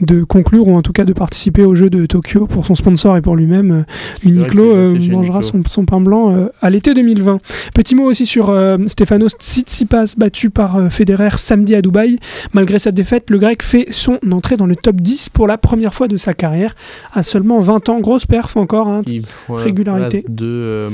de 0.01 0.24
conclure 0.24 0.67
ou 0.67 0.75
en 0.75 0.81
tout 0.81 0.93
cas 0.93 1.05
de 1.05 1.13
participer 1.13 1.63
au 1.63 1.75
jeu 1.75 1.89
de 1.89 2.05
Tokyo 2.05 2.48
pour 2.48 2.65
son 2.65 2.75
sponsor 2.75 3.17
et 3.17 3.22
pour 3.22 3.36
lui-même. 3.36 3.86
Uniqlo 4.24 4.75
euh, 4.75 5.00
mangera 5.10 5.41
son, 5.41 5.62
son, 5.67 5.86
pain 5.86 6.01
blanc 6.01 6.36
euh, 6.36 6.48
à 6.62 6.69
l'été 6.69 6.93
2020. 6.93 7.38
Petit 7.74 7.96
mot 7.96 8.03
aussi 8.03 8.25
sur 8.25 8.50
euh, 8.50 8.77
Stefanos 8.88 9.36
Tsitsipas 9.39 10.15
battu 10.17 10.50
par 10.50 10.91
Federer 10.91 11.38
samedi 11.38 11.75
à 11.75 11.81
Dubaï. 11.81 12.19
Malgré 12.53 12.79
sa 12.79 12.91
défaite, 12.91 13.29
le 13.29 13.38
grec 13.38 13.63
fait 13.63 13.88
son 13.91 14.19
entrée 14.31 14.58
dans 14.58 14.65
le 14.65 14.75
top 14.75 14.98
10 14.98 15.29
pour 15.29 15.48
la 15.48 15.58
première 15.58 15.93
fois 15.93 16.08
de 16.08 16.17
sa 16.17 16.34
carrière 16.34 16.75
à 17.13 17.24
seulement 17.24 17.60
20 17.60 17.89
ans. 17.89 18.00
Grosse 18.00 18.25
perf 18.25 18.58
encore, 18.58 18.88
hein, 18.88 19.01
régularité. 19.50 20.24
De, 20.27 20.89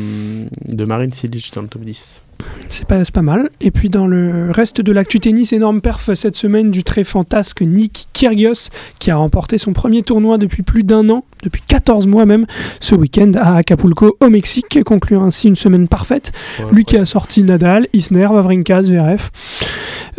de 0.67 0.85
Marine 0.85 1.11
Silic 1.11 1.51
dans 1.53 1.61
le 1.61 1.67
top 1.67 1.83
10. 1.83 2.21
C'est 2.69 2.87
pas, 2.87 3.01
pas 3.13 3.21
mal. 3.21 3.49
Et 3.61 3.71
puis 3.71 3.89
dans 3.89 4.07
le 4.07 4.51
reste 4.51 4.81
de 4.81 4.91
l'actu 4.91 5.19
tennis, 5.19 5.53
énorme 5.53 5.81
perf 5.81 6.13
cette 6.13 6.35
semaine 6.35 6.71
du 6.71 6.83
très 6.83 7.03
fantasque 7.03 7.61
Nick 7.61 8.07
Kyrgios 8.13 8.69
qui 8.99 9.11
a 9.11 9.17
remporté 9.17 9.57
son 9.57 9.73
premier 9.73 10.01
tournoi 10.01 10.37
depuis 10.37 10.63
plus 10.63 10.83
d'un 10.83 11.09
an, 11.09 11.23
depuis 11.43 11.61
14 11.67 12.07
mois 12.07 12.25
même, 12.25 12.45
ce 12.79 12.95
week-end 12.95 13.31
à 13.37 13.57
Acapulco 13.57 14.17
au 14.19 14.29
Mexique, 14.29 14.83
concluant 14.83 15.23
ainsi 15.23 15.47
une 15.47 15.55
semaine 15.55 15.87
parfaite. 15.87 16.31
Lui 16.71 16.85
qui 16.85 16.97
a 16.97 17.05
sorti 17.05 17.43
Nadal, 17.43 17.87
Isner, 17.93 18.27
Wawrinka, 18.27 18.83
Zverev. 18.83 19.29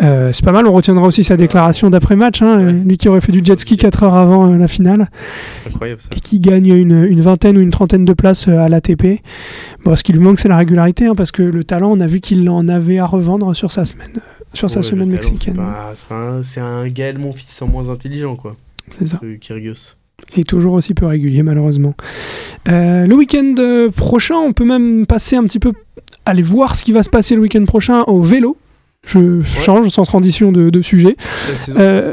Euh, 0.02 0.30
c'est 0.32 0.44
pas 0.44 0.52
mal, 0.52 0.66
on 0.66 0.72
retiendra 0.72 1.06
aussi 1.06 1.24
sa 1.24 1.36
déclaration 1.36 1.88
d'après-match, 1.88 2.42
hein, 2.42 2.72
lui 2.84 2.98
qui 2.98 3.08
aurait 3.08 3.20
fait 3.20 3.32
du 3.32 3.40
jet 3.42 3.58
ski 3.58 3.76
4 3.76 4.02
heures 4.02 4.14
avant 4.14 4.52
euh, 4.52 4.56
la 4.56 4.68
finale. 4.68 5.08
Incroyable 5.66 6.02
ça. 6.02 6.08
Et 6.14 6.20
qui 6.20 6.38
gagne 6.38 6.68
une, 6.68 7.20
vingtaine 7.20 7.56
ou 7.56 7.60
une 7.60 7.70
trentaine 7.70 8.04
de 8.04 8.12
places 8.12 8.48
euh, 8.48 8.58
à 8.58 8.68
l'ATP. 8.68 9.22
Bon, 9.86 9.94
ce 9.94 10.02
qui 10.02 10.12
lui 10.12 10.18
manque, 10.18 10.40
c'est 10.40 10.48
la 10.48 10.56
régularité, 10.56 11.06
hein, 11.06 11.14
parce 11.14 11.30
que 11.30 11.44
le 11.44 11.62
talent, 11.62 11.92
on 11.92 12.00
a 12.00 12.08
vu 12.08 12.18
qu'il 12.18 12.50
en 12.50 12.66
avait 12.66 12.98
à 12.98 13.06
revendre 13.06 13.54
sur 13.54 13.70
sa 13.70 13.84
semaine, 13.84 14.14
sur 14.52 14.68
sa 14.68 14.82
semaine 14.82 15.10
mexicaine. 15.10 15.60
C'est 16.42 16.60
un, 16.60 16.88
Gaël, 16.88 17.18
mon 17.18 17.32
fils, 17.32 17.62
en 17.62 17.68
moins 17.68 17.88
intelligent, 17.88 18.34
quoi. 18.34 18.56
C'est 18.98 19.06
ça. 19.06 19.20
Kyrgios. 19.40 19.94
Et 20.36 20.42
toujours 20.42 20.74
aussi 20.74 20.92
peu 20.92 21.06
régulier, 21.06 21.44
malheureusement. 21.44 21.94
le 22.66 23.14
week-end 23.14 23.54
prochain, 23.94 24.34
on 24.34 24.52
peut 24.52 24.64
même 24.64 25.06
passer 25.06 25.36
un 25.36 25.44
petit 25.44 25.60
peu, 25.60 25.72
aller 26.24 26.42
voir 26.42 26.74
ce 26.74 26.84
qui 26.84 26.90
va 26.90 27.04
se 27.04 27.10
passer 27.10 27.36
le 27.36 27.42
week-end 27.42 27.64
prochain 27.64 28.02
au 28.08 28.20
vélo 28.20 28.56
je 29.06 29.40
change 29.42 29.88
sans 29.88 30.02
transition 30.02 30.52
de, 30.52 30.82
sujet. 30.82 31.16
Euh, 31.76 32.12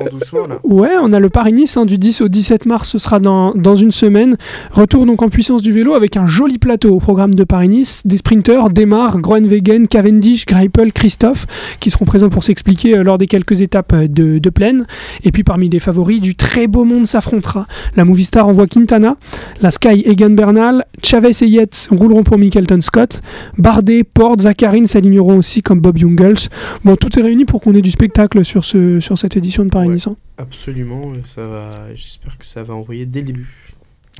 ouais, 0.63 0.91
on 1.01 1.11
a 1.11 1.19
le 1.19 1.29
Paris-Nice 1.29 1.75
hein, 1.75 1.85
du 1.85 1.97
10 1.97 2.21
au 2.21 2.27
17 2.27 2.65
mars, 2.65 2.89
ce 2.89 2.97
sera 2.97 3.19
dans, 3.19 3.51
dans, 3.53 3.75
une 3.75 3.91
semaine. 3.91 4.37
Retour 4.71 5.05
donc 5.05 5.21
en 5.21 5.29
puissance 5.29 5.61
du 5.61 5.71
vélo 5.71 5.93
avec 5.95 6.17
un 6.17 6.25
joli 6.25 6.59
plateau 6.59 6.95
au 6.95 6.99
programme 6.99 7.33
de 7.33 7.43
Paris-Nice. 7.43 8.03
Des 8.05 8.17
sprinteurs, 8.17 8.69
Demar, 8.69 9.19
Groenwegen, 9.19 9.87
Cavendish, 9.87 10.45
Greipel, 10.45 10.93
Christophe, 10.93 11.45
qui 11.79 11.89
seront 11.89 12.05
présents 12.05 12.29
pour 12.29 12.43
s'expliquer 12.43 12.97
euh, 12.97 13.03
lors 13.03 13.17
des 13.17 13.27
quelques 13.27 13.61
étapes 13.61 13.93
euh, 13.93 14.07
de, 14.07 14.37
de 14.37 14.49
plaine. 14.49 14.85
Et 15.23 15.31
puis 15.31 15.43
parmi 15.43 15.69
les 15.69 15.79
favoris, 15.79 16.21
du 16.21 16.35
très 16.35 16.67
beau 16.67 16.83
monde 16.83 17.07
s'affrontera. 17.07 17.67
La 17.95 18.05
Movistar 18.05 18.47
envoie 18.47 18.67
Quintana, 18.67 19.17
la 19.61 19.71
Sky 19.71 20.03
Egan 20.05 20.31
Bernal, 20.31 20.85
Chavez 21.01 21.31
et 21.41 21.47
Yates 21.47 21.89
rouleront 21.91 22.23
pour 22.23 22.37
Michaelton 22.37 22.81
Scott, 22.81 23.21
Bardet, 23.57 24.03
Porte, 24.03 24.41
Zacharine 24.41 24.87
s'aligneront 24.87 25.37
aussi 25.37 25.61
comme 25.61 25.79
Bob 25.79 25.97
Jungels. 25.97 26.49
Bon, 26.83 26.97
tout 26.97 27.17
est 27.17 27.21
réuni 27.21 27.45
pour 27.45 27.61
qu'on 27.61 27.73
ait 27.75 27.81
du 27.81 27.91
spectacle 27.91 28.43
sur, 28.43 28.65
ce, 28.65 28.99
sur 28.99 29.17
cette 29.17 29.37
édition 29.37 29.63
de 29.63 29.69
Paris-Nice. 29.69 30.07
Hein. 30.07 30.17
absolument, 30.37 31.13
ça 31.33 31.47
va, 31.47 31.95
j'espère 31.95 32.37
que 32.37 32.45
ça 32.45 32.61
va 32.63 32.73
envoyer 32.73 33.05
dès 33.05 33.21
le 33.21 33.27
début. 33.27 33.73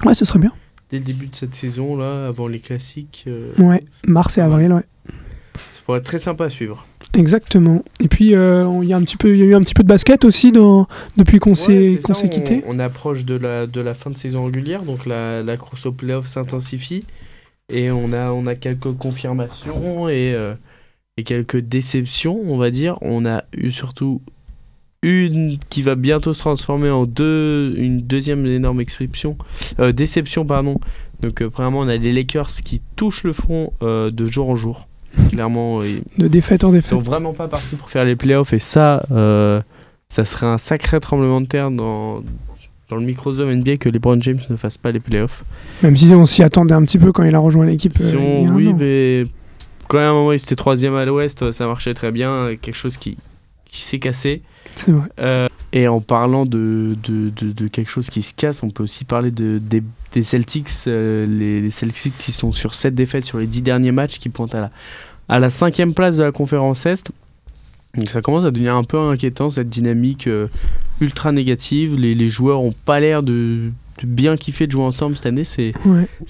Ouais, 0.06 0.14
ce 0.14 0.24
serait 0.24 0.40
bien. 0.40 0.54
Dès 0.90 1.00
le 1.00 1.04
début 1.04 1.28
de 1.28 1.36
cette 1.36 1.56
saison, 1.56 1.98
là, 1.98 2.28
avant 2.28 2.48
les 2.48 2.60
classiques. 2.60 3.26
Euh, 3.28 3.52
ouais, 3.58 3.84
mars 4.08 4.38
et 4.38 4.42
avril, 4.42 4.72
ouais. 4.72 4.86
Ça 5.06 5.82
pourrait 5.86 6.00
être 6.00 6.06
très 6.06 6.18
sympa 6.18 6.46
à 6.46 6.50
suivre. 6.50 6.88
Exactement. 7.14 7.84
Et 8.00 8.08
puis, 8.08 8.34
euh, 8.34 8.66
il 8.82 8.88
y, 8.88 8.94
a 8.94 8.98
un 8.98 9.04
petit 9.04 9.18
peu, 9.18 9.36
y 9.36 9.42
a 9.42 9.46
eu 9.46 9.56
un 9.56 9.60
petit 9.60 9.74
peu 9.74 9.84
de 9.84 9.90
basket 9.90 10.24
aussi 10.24 10.54
dans, 10.54 10.88
depuis 11.18 11.40
qu'on 11.40 11.56
s'est 11.56 12.00
quitté. 12.32 12.64
On, 12.66 12.80
approche 12.80 13.26
de 13.26 13.36
la, 13.36 13.68
de 13.68 13.82
la 13.82 13.94
fin 13.94 14.10
de 14.10 14.18
saison 14.18 14.46
régulière, 14.46 14.84
donc 14.84 15.06
la, 15.06 15.44
la 15.44 15.58
course 15.58 15.86
au 15.86 15.92
playoff 15.92 16.28
s'intensifie. 16.28 17.06
Et 17.68 17.92
on 17.92 18.14
a, 18.14 18.32
on 18.32 18.48
a 18.48 18.56
quelques 18.56 18.94
confirmations 18.94 20.08
et. 20.08 20.34
Euh, 20.34 20.54
et 21.18 21.24
quelques 21.24 21.58
déceptions, 21.58 22.40
on 22.46 22.58
va 22.58 22.72
dire. 22.72 22.98
On 23.02 23.26
a 23.26 23.44
eu 23.54 23.72
surtout 23.72 24.22
une 25.02 25.58
qui 25.70 25.82
va 25.82 25.96
bientôt 25.96 26.34
se 26.34 26.40
transformer 26.40 26.90
en 26.90 27.06
deux, 27.06 27.76
une 27.78 28.02
deuxième 28.02 28.46
énorme 28.46 28.82
exception, 28.82 29.38
euh, 29.80 29.92
déception. 29.92 30.46
Pardon. 30.46 30.80
Donc, 31.22 31.42
euh, 31.42 31.50
premièrement, 31.50 31.80
on 31.80 31.88
a 31.88 31.98
les 31.98 32.14
Lakers 32.14 32.50
qui 32.50 32.82
touchent 32.96 33.24
le 33.24 33.34
front 33.34 33.74
euh, 33.82 34.12
de 34.12 34.26
jour 34.26 34.50
en 34.50 34.56
jour. 34.56 34.88
Clairement, 35.30 35.82
de 35.82 36.28
défaite 36.28 36.64
en 36.64 36.72
défaite. 36.72 36.92
Ils 36.92 37.04
sont 37.04 37.12
vraiment 37.12 37.34
pas 37.34 37.48
partis 37.48 37.76
pour 37.76 37.92
faire 37.92 38.04
les 38.04 38.16
playoffs 38.16 38.52
et 38.52 38.58
ça, 38.58 39.06
ça 40.10 40.26
serait 40.26 40.48
un 40.48 40.58
sacré 40.58 41.00
tremblement 41.00 41.40
de 41.40 41.46
terre 41.46 41.70
dans, 41.70 42.24
dans 42.90 42.96
le 42.96 43.06
microsome 43.06 43.54
NBA 43.54 43.78
que 43.78 43.90
LeBron 43.90 44.20
James 44.22 44.40
ne 44.50 44.56
fasse 44.56 44.80
pas 44.80 44.92
les 44.92 45.00
playoffs. 45.00 45.44
Même 45.84 45.96
si 45.96 46.08
on 46.16 46.26
s'y 46.26 46.42
attendait 46.42 46.74
un 46.74 46.82
petit 46.82 46.98
peu 46.98 47.12
quand 47.12 47.22
il 47.22 47.36
a 47.36 47.40
rejoint 47.40 47.68
l'équipe. 47.68 47.94
Si 47.94 48.16
oui, 48.16 48.74
mais 48.74 49.26
quand 49.94 50.00
à 50.00 50.10
un 50.10 50.14
moment 50.14 50.32
il 50.32 50.42
était 50.42 50.56
troisième 50.56 50.96
à 50.96 51.06
l'ouest, 51.06 51.52
ça 51.52 51.68
marchait 51.68 51.94
très 51.94 52.12
bien, 52.12 52.56
quelque 52.60 52.76
chose 52.76 52.98
qui, 52.98 53.16
qui 53.66 53.82
s'est 53.82 54.00
cassé. 54.00 54.42
C'est 54.76 54.92
vrai. 54.92 55.08
Euh, 55.20 55.48
et 55.72 55.88
en 55.88 56.02
parlant 56.02 56.48
de, 56.48 56.98
de, 57.04 57.30
de, 57.30 57.68
quelque 57.68 57.92
chose 57.92 58.10
qui 58.10 58.24
se 58.24 58.34
casse, 58.34 58.64
on 58.64 58.72
peut 58.72 58.82
aussi 58.82 59.06
parler 59.06 59.30
de, 59.30 59.60
des, 59.62 59.84
des 60.12 60.24
Celtics, 60.24 60.70
euh, 60.88 61.28
les, 61.28 61.70
Celtics 61.70 62.18
qui 62.18 62.32
sont 62.32 62.52
sur 62.52 62.74
7 62.74 62.96
défaites 62.96 63.24
sur 63.24 63.38
les 63.38 63.46
10 63.46 63.62
derniers 63.62 63.92
matchs, 63.92 64.18
qui 64.18 64.30
pointent 64.30 64.56
à 64.56 64.62
la, 64.62 64.72
à 65.30 65.38
la 65.38 65.52
cinquième 65.52 65.94
place 65.94 66.18
de 66.18 66.24
la 66.24 66.32
conférence 66.32 66.88
Est. 66.88 67.12
Donc 67.96 68.10
ça 68.10 68.24
commence 68.24 68.46
à 68.46 68.50
devenir 68.52 68.76
un 68.76 68.84
peu 68.84 68.98
inquiétant 68.98 69.52
cette 69.52 69.70
dynamique 69.70 70.26
euh, 70.26 70.48
ultra 71.02 71.32
négative. 71.32 71.96
Les, 71.96 72.16
les 72.16 72.30
joueurs 72.32 72.64
n'ont 72.64 72.74
pas 72.86 73.00
l'air 73.00 73.22
de 73.22 73.72
bien 74.04 74.38
kiffé 74.38 74.68
de 74.68 74.72
jouer 74.72 74.84
ensemble 74.84 75.16
cette 75.16 75.26
année. 75.26 75.44
C'est 75.44 75.74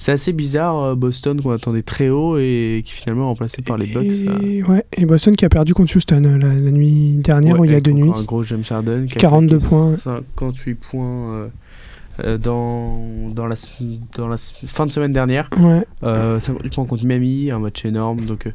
assez 0.08 0.34
bizarre, 0.34 0.84
euh, 0.84 0.95
Boston 0.95 1.41
qu'on 1.41 1.52
attendait 1.52 1.82
très 1.82 2.10
haut 2.10 2.38
et 2.38 2.84
qui 2.86 2.93
finalement 2.93 3.23
est 3.23 3.28
remplacé 3.28 3.62
par 3.62 3.78
les 3.78 3.88
Bucks. 3.88 4.43
Et, 4.43 4.63
ouais, 4.63 4.86
et 4.93 5.06
Boston 5.06 5.36
qui 5.36 5.45
a 5.45 5.49
perdu 5.49 5.73
contre 5.73 5.95
Houston 5.95 6.23
euh, 6.26 6.38
la, 6.38 6.71
nuit 6.71 7.13
dernière 7.17 7.60
ou 7.60 7.65
il 7.65 7.71
y 7.71 7.76
a 7.76 7.82
deux 7.82 7.91
nuits. 7.91 8.12
Un 8.13 8.23
gros 8.23 8.43
James 8.43 8.63
Harden. 8.69 9.08
42 9.08 9.58
points. 9.60 9.95
58 9.95 10.73
points. 10.76 11.49
Euh, 12.23 12.38
dans, 12.38 12.99
dans, 13.34 13.47
la, 13.47 13.56
dans 14.15 14.28
la 14.28 14.38
fin 14.38 14.86
de 14.86 14.91
semaine 14.91 15.13
dernière. 15.13 15.49
Ouais. 15.58 15.84
58 16.02 16.73
points 16.73 16.86
contre 16.86 17.06
Miami, 17.06 17.49
un 17.49 17.58
match 17.58 17.86
énorme. 17.86 18.21
Donc, 18.21 18.47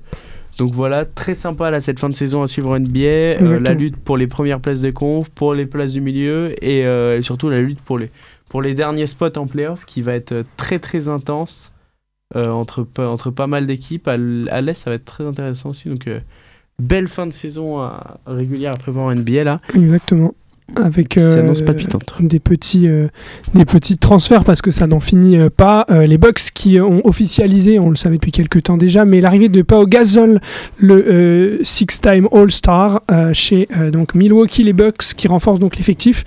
donc 0.59 0.73
voilà, 0.73 1.05
très 1.05 1.35
sympa 1.35 1.71
là, 1.71 1.81
cette 1.81 1.99
fin 1.99 2.09
de 2.09 2.17
saison 2.17 2.43
à 2.43 2.49
suivre 2.49 2.79
NBA. 2.79 3.39
la 3.61 3.75
lutte 3.75 3.97
pour 3.97 4.17
les 4.17 4.27
premières 4.27 4.61
places 4.61 4.81
des 4.81 4.93
confs, 4.93 5.31
pour 5.31 5.55
les 5.55 5.67
places 5.67 5.93
du 5.93 6.01
milieu 6.01 6.53
et, 6.63 6.81
et 6.81 7.23
surtout 7.23 7.49
la 7.49 7.61
lutte 7.61 7.81
pour 7.81 7.99
les, 7.99 8.11
pour 8.49 8.61
les 8.61 8.75
derniers 8.75 9.07
spots 9.07 9.39
en 9.39 9.47
playoff 9.47 9.85
qui 9.85 10.03
va 10.03 10.15
être 10.15 10.45
très 10.57 10.79
très 10.79 11.09
intense 11.09 11.73
euh, 12.37 12.51
entre, 12.51 12.87
entre 12.99 13.31
pas 13.31 13.47
mal 13.47 13.65
d'équipes. 13.65 14.07
À 14.09 14.17
l'Est, 14.17 14.75
ça 14.75 14.91
va 14.91 14.97
être 14.97 15.05
très 15.05 15.25
intéressant 15.25 15.71
aussi. 15.71 15.89
Donc, 15.89 16.07
euh, 16.07 16.21
belle 16.79 17.09
fin 17.09 17.27
de 17.27 17.33
saison 17.33 17.91
régulière 18.27 18.73
à 18.75 18.77
prévoir 18.77 19.07
en 19.07 19.15
NBA 19.15 19.45
là. 19.45 19.61
Exactement. 19.75 20.35
Avec 20.77 21.17
euh, 21.17 21.55
des 22.21 22.41
petits 22.41 22.89
euh, 22.89 23.09
des 23.55 23.65
petits 23.65 23.97
transferts 23.97 24.45
parce 24.45 24.61
que 24.61 24.71
ça 24.71 24.87
n'en 24.87 25.01
finit 25.01 25.37
euh, 25.37 25.49
pas. 25.51 25.87
Les 25.89 26.19
Bucks 26.19 26.51
qui 26.55 26.81
ont 26.81 27.07
officialisé 27.07 27.79
on 27.79 27.91
le 27.91 27.97
savait 27.97 28.17
depuis 28.17 28.33
quelques 28.33 28.65
temps 28.65 28.77
déjà 28.77 29.05
mais 29.05 29.21
l'arrivée 29.21 29.49
de 29.49 29.63
Pau 29.63 29.87
Gasol 29.87 30.41
le 30.79 31.61
six 31.63 31.87
time 31.87 32.29
All 32.33 32.51
Star 32.51 33.03
chez 33.33 33.69
donc 33.93 34.15
Milwaukee 34.15 34.63
les 34.63 34.73
Bucks 34.73 35.15
qui 35.17 35.29
renforcent 35.29 35.59
donc 35.59 35.77
l'effectif 35.77 36.25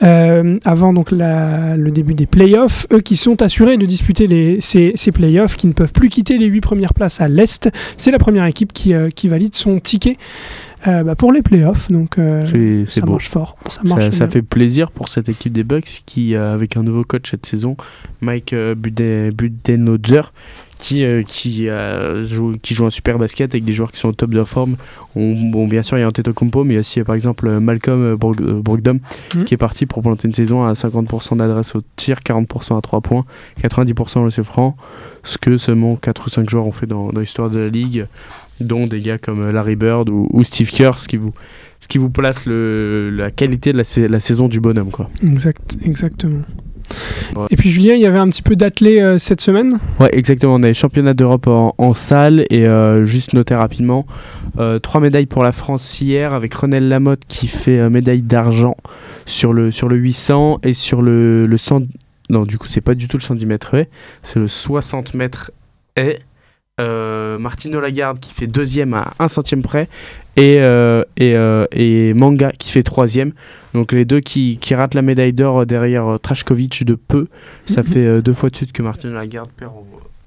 avant 0.00 0.92
donc 0.92 1.10
le 1.10 1.88
début 1.90 2.14
des 2.14 2.26
playoffs. 2.26 2.86
Eux 2.92 3.00
qui 3.00 3.16
sont 3.16 3.42
assurés 3.42 3.76
de 3.76 3.86
disputer 3.86 4.26
les, 4.26 4.60
ces, 4.60 4.92
ces 4.94 5.12
playoffs 5.12 5.56
qui 5.56 5.66
ne 5.66 5.72
peuvent 5.72 5.92
plus 5.92 6.08
quitter 6.08 6.38
les 6.38 6.46
huit 6.46 6.60
premières 6.60 6.94
places 6.94 7.20
à 7.20 7.28
l'est. 7.28 7.70
C'est 7.96 8.10
la 8.10 8.18
première 8.18 8.44
équipe 8.44 8.72
qui, 8.72 8.92
qui 9.14 9.28
valide 9.28 9.54
son 9.54 9.80
ticket 9.80 10.16
euh, 10.86 11.02
bah, 11.02 11.14
pour 11.14 11.32
les 11.32 11.42
playoffs. 11.42 11.90
Donc 11.90 12.18
euh, 12.18 12.86
ça 12.86 13.04
marche 13.06 13.28
fort. 13.28 13.56
Ça, 13.68 14.10
ça, 14.10 14.28
fait 14.28 14.42
plaisir 14.42 14.90
pour 14.90 15.08
cette 15.08 15.28
équipe 15.28 15.52
des 15.52 15.64
Bucks 15.64 16.02
qui, 16.06 16.34
euh, 16.34 16.46
avec 16.46 16.76
un 16.76 16.82
nouveau 16.82 17.04
coach 17.04 17.30
cette 17.30 17.46
saison, 17.46 17.76
Mike 18.20 18.54
Budenholzer, 18.54 20.32
qui, 20.78 21.04
qui, 21.26 21.68
joue, 22.22 22.56
qui 22.62 22.74
joue 22.74 22.86
un 22.86 22.90
super 22.90 23.18
basket 23.18 23.54
avec 23.54 23.64
des 23.64 23.74
joueurs 23.74 23.92
qui 23.92 24.00
sont 24.00 24.08
au 24.08 24.12
top 24.12 24.30
de 24.30 24.36
leur 24.36 24.48
forme. 24.48 24.76
bon, 25.14 25.68
bien 25.68 25.82
sûr, 25.82 25.98
il 25.98 26.00
y 26.00 26.04
a 26.04 26.08
Antetokounmpo, 26.08 26.64
mais 26.64 26.78
aussi 26.78 27.02
par 27.02 27.14
exemple 27.14 27.50
Malcolm 27.60 28.14
Brogdon 28.14 29.00
mmh. 29.34 29.44
qui 29.44 29.52
est 29.52 29.58
parti 29.58 29.84
pour 29.84 30.02
planter 30.02 30.26
une 30.28 30.34
saison 30.34 30.64
à 30.64 30.72
50% 30.72 31.36
d'adresse 31.36 31.74
au 31.74 31.82
tir, 31.96 32.20
40% 32.24 32.78
à 32.78 32.80
3 32.80 33.02
points, 33.02 33.26
90% 33.62 34.20
au 34.20 34.24
lancer 34.24 34.42
franc, 34.42 34.74
ce 35.22 35.36
que 35.36 35.58
seulement 35.58 35.96
4 35.96 36.26
ou 36.26 36.30
5 36.30 36.48
joueurs 36.48 36.66
ont 36.66 36.72
fait 36.72 36.86
dans, 36.86 37.12
dans 37.12 37.20
l'histoire 37.20 37.50
de 37.50 37.58
la 37.58 37.68
ligue 37.68 38.06
dont 38.60 38.86
des 38.86 39.00
gars 39.00 39.18
comme 39.18 39.50
Larry 39.50 39.76
Bird 39.76 40.08
ou, 40.10 40.44
Steve 40.44 40.70
Kerr, 40.70 40.98
ce 40.98 41.08
qui 41.08 41.16
vous, 41.16 41.32
ce 41.80 41.88
qui 41.88 41.98
vous 41.98 42.10
place 42.10 42.46
le, 42.46 43.10
la 43.10 43.30
qualité 43.30 43.72
de 43.72 43.78
la, 43.78 44.08
la, 44.08 44.20
saison 44.20 44.48
du 44.48 44.60
bonhomme. 44.60 44.90
Quoi. 44.90 45.08
Exact, 45.22 45.76
exactement. 45.84 46.42
Et 47.50 47.56
puis 47.56 47.70
Julien, 47.70 47.94
il 47.94 48.00
y 48.00 48.06
avait 48.06 48.18
un 48.18 48.28
petit 48.28 48.42
peu 48.42 48.56
d'athlé 48.56 49.00
euh, 49.00 49.18
cette 49.18 49.40
semaine? 49.40 49.78
Ouais, 50.00 50.10
exactement. 50.12 50.54
On 50.54 50.62
a 50.62 50.66
les 50.66 50.74
championnats 50.74 51.14
d'Europe 51.14 51.46
en, 51.46 51.94
salle 51.94 52.46
et 52.50 52.66
euh, 52.66 53.04
juste 53.04 53.32
noter 53.32 53.54
rapidement 53.54 54.06
euh, 54.58 54.80
trois 54.80 55.00
médailles 55.00 55.26
pour 55.26 55.44
la 55.44 55.52
France 55.52 56.00
hier 56.00 56.34
avec 56.34 56.52
Renel 56.52 56.88
Lamotte 56.88 57.22
qui 57.28 57.46
fait 57.46 57.88
médaille 57.88 58.22
d'argent 58.22 58.76
sur 59.26 59.52
le, 59.52 59.70
sur 59.70 59.88
le 59.88 59.96
800 59.96 60.60
et 60.64 60.72
sur 60.72 61.02
le, 61.02 61.46
le 61.46 61.58
100. 61.58 61.82
Non, 62.30 62.44
du 62.44 62.58
coup, 62.58 62.66
c'est 62.68 62.80
pas 62.80 62.94
du 62.94 63.06
tout 63.06 63.16
le 63.16 63.22
110 63.22 63.46
mètres 63.46 63.76
c'est 64.22 64.38
le 64.38 64.48
60 64.48 65.14
mètres 65.14 65.52
et 65.96 66.00
euh, 66.00 66.14
Martino 67.38 67.80
Lagarde 67.80 68.18
qui 68.18 68.32
fait 68.32 68.46
deuxième 68.46 68.94
à 68.94 69.12
un 69.18 69.28
centième 69.28 69.62
près 69.62 69.88
et, 70.36 70.56
euh, 70.60 71.04
euh, 71.20 72.14
Manga 72.14 72.52
qui 72.52 72.70
fait 72.70 72.82
troisième. 72.82 73.32
Donc 73.74 73.92
les 73.92 74.04
deux 74.04 74.20
qui, 74.20 74.58
ratent 74.72 74.94
la 74.94 75.02
médaille 75.02 75.32
d'or 75.32 75.66
derrière 75.66 76.18
Trashkovic 76.20 76.84
de 76.84 76.94
peu. 76.94 77.26
Ça 77.66 77.82
fait 77.82 78.22
deux 78.22 78.32
fois 78.32 78.50
de 78.50 78.56
suite 78.56 78.72
que 78.72 78.82
Martino 78.82 79.12
Lagarde 79.12 79.50
perd 79.56 79.72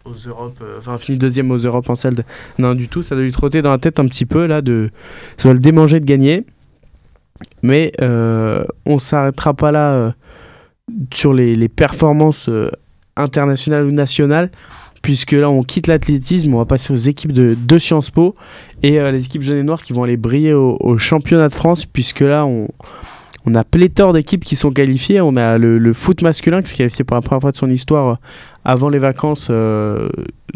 aux, 0.05 0.97
finit 0.99 1.17
deuxième 1.17 1.51
aux 1.51 1.57
Europes 1.57 1.89
en 1.89 1.95
salle. 1.95 2.15
Non 2.57 2.73
du 2.73 2.87
tout, 2.87 3.03
ça 3.03 3.15
doit 3.15 3.23
lui 3.23 3.31
trotter 3.31 3.61
dans 3.61 3.71
la 3.71 3.77
tête 3.77 3.99
un 3.99 4.05
petit 4.05 4.25
peu. 4.25 4.47
De... 4.61 4.89
Ça 5.37 5.49
va 5.49 5.53
le 5.53 5.59
démanger 5.59 5.99
de 5.99 6.05
gagner. 6.05 6.45
Mais 7.61 7.91
on 7.99 8.99
s'arrêtera 8.99 9.53
pas 9.53 9.71
là 9.71 10.13
sur 11.13 11.33
les 11.33 11.69
performances 11.69 12.49
internationales 13.15 13.85
ou 13.85 13.91
nationales 13.91 14.49
puisque 15.03 15.33
là 15.33 15.51
on 15.51 15.61
quitte 15.61 15.85
l'athlétisme, 15.85 16.55
on 16.55 16.57
va 16.57 16.65
passer 16.65 16.91
aux 16.91 16.95
équipes 16.95 17.33
de, 17.33 17.77
Sciences 17.77 18.09
Po 18.09 18.35
et 18.81 18.99
euh, 18.99 19.11
les 19.11 19.25
équipes 19.25 19.43
jeunes 19.43 19.59
et 19.59 19.63
noires 19.63 19.83
qui 19.83 19.93
vont 19.93 20.03
aller 20.03 20.17
briller 20.17 20.53
au, 20.53 20.97
championnat 20.97 21.49
de 21.49 21.53
France, 21.53 21.85
puisque 21.85 22.21
là 22.21 22.45
on, 22.45 22.69
a 23.53 23.63
pléthore 23.65 24.13
d'équipes 24.13 24.45
qui 24.45 24.55
sont 24.55 24.71
qualifiées. 24.71 25.19
On 25.19 25.35
a 25.35 25.57
le, 25.57 25.93
foot 25.93 26.21
masculin 26.21 26.61
qui 26.61 26.69
s'est 26.69 26.77
qualifié 26.77 27.03
pour 27.03 27.15
la 27.15 27.21
première 27.21 27.41
fois 27.41 27.51
de 27.51 27.57
son 27.57 27.69
histoire 27.69 28.07
euh, 28.07 28.15
avant 28.63 28.87
les 28.87 28.99
vacances. 28.99 29.49
Euh, 29.49 30.07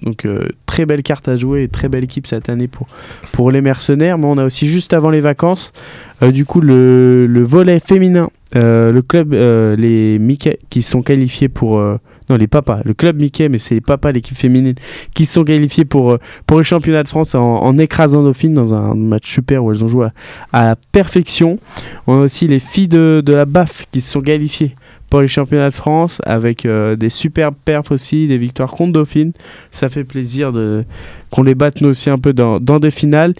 donc 0.04 0.26
très 0.66 0.86
belle 0.86 1.04
carte 1.04 1.28
à 1.28 1.36
jouer 1.36 1.64
et 1.64 1.68
très 1.68 1.90
belle 1.90 2.06
équipe 2.06 2.28
cette 2.28 2.50
année 2.50 2.70
pour, 2.70 2.88
pour 3.34 3.52
les 3.52 3.60
mercenaires. 3.60 4.18
Mais 4.18 4.28
on 4.28 4.38
a 4.38 4.46
aussi 4.46 4.68
juste 4.68 4.94
avant 4.94 5.10
les 5.10 5.20
vacances, 5.20 5.74
du 6.22 6.46
coup, 6.46 6.62
le, 6.62 7.26
le 7.28 7.44
volet 7.44 7.82
féminin. 7.82 8.30
le 8.54 9.02
club, 9.02 9.34
les 9.34 10.20
Mickey 10.20 10.58
qui 10.70 10.84
sont 10.84 11.02
qualifiés 11.02 11.50
pour 11.50 11.82
non, 12.30 12.36
les 12.36 12.48
papas, 12.48 12.82
le 12.84 12.94
club 12.94 13.22
Mickey, 13.22 13.48
mais 13.48 13.58
c'est 13.58 13.76
les 13.76 13.82
papas, 13.82 14.12
l'équipe 14.12 14.38
féminine, 14.38 14.76
qui 15.14 15.26
sont 15.26 15.44
qualifiés 15.44 15.86
pour, 15.86 16.12
euh, 16.12 16.20
pour 16.46 16.58
le 16.58 16.64
championnat 16.64 17.04
de 17.04 17.08
France 17.08 17.36
en, 17.36 17.78
écrasant 17.78 18.24
Dauphine 18.24 18.54
dans 18.54 18.74
un 18.74 18.96
match 18.96 19.32
super 19.32 19.64
où 19.64 19.72
elles 19.72 19.84
ont 19.84 19.88
joué 19.88 20.08
à, 20.52 20.66
la 20.66 20.76
perfection. 20.92 21.60
On 22.06 22.22
a 22.22 22.26
aussi 22.26 22.48
les 22.48 22.60
filles 22.60 22.90
de, 22.90 23.24
la 23.28 23.46
BAF 23.46 23.86
qui 23.92 24.02
se 24.02 24.12
sont 24.12 24.22
qualifiées 24.22 24.76
pour 25.10 25.22
les 25.22 25.30
championnats 25.30 25.70
de 25.70 25.74
France 25.74 26.22
avec 26.26 26.66
euh, 26.66 26.98
des 26.98 27.10
superbes 27.10 27.56
perfs 27.64 27.92
aussi, 27.92 28.28
des 28.28 28.38
victoires 28.38 28.72
contre 28.72 28.94
Dauphine. 28.94 29.32
Ça 29.72 29.88
fait 29.88 30.04
plaisir 30.04 30.52
de 30.52 30.84
qu'on 31.30 31.44
les 31.44 31.56
batte 31.56 31.82
nous 31.82 31.90
aussi 31.90 32.10
un 32.10 32.18
peu 32.18 32.34
dans 32.34 32.60
des 32.60 32.92
finales. 32.92 33.34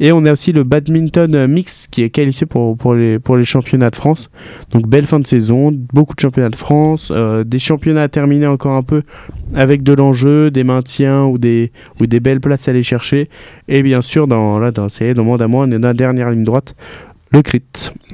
Et 0.00 0.12
on 0.12 0.24
a 0.26 0.32
aussi 0.32 0.52
le 0.52 0.64
badminton 0.64 1.46
mix 1.46 1.86
qui 1.86 2.02
est 2.02 2.10
qualifié 2.10 2.46
pour, 2.46 2.76
pour, 2.76 2.94
les, 2.94 3.18
pour 3.18 3.36
les 3.36 3.44
championnats 3.44 3.90
de 3.90 3.96
France. 3.96 4.30
Donc 4.70 4.88
belle 4.88 5.06
fin 5.06 5.20
de 5.20 5.26
saison, 5.26 5.72
beaucoup 5.92 6.14
de 6.14 6.20
championnats 6.20 6.50
de 6.50 6.56
France, 6.56 7.10
euh, 7.10 7.44
des 7.44 7.58
championnats 7.58 8.02
à 8.02 8.08
terminer 8.08 8.46
encore 8.46 8.74
un 8.76 8.82
peu 8.82 9.02
avec 9.54 9.82
de 9.82 9.92
l'enjeu, 9.92 10.50
des 10.50 10.64
maintiens 10.64 11.24
ou 11.24 11.38
des, 11.38 11.70
ou 12.00 12.06
des 12.06 12.20
belles 12.20 12.40
places 12.40 12.66
à 12.68 12.72
aller 12.72 12.82
chercher. 12.82 13.28
Et 13.68 13.82
bien 13.82 14.02
sûr, 14.02 14.26
dans, 14.26 14.58
là, 14.58 14.72
dans, 14.72 14.86
dans 14.86 15.06
le 15.16 15.22
monde 15.22 15.42
à 15.42 15.48
moi, 15.48 15.66
on 15.66 15.70
est 15.70 15.78
dans 15.78 15.88
la 15.88 15.94
dernière 15.94 16.30
ligne 16.30 16.44
droite, 16.44 16.74
le 17.34 17.42
crit. 17.42 17.62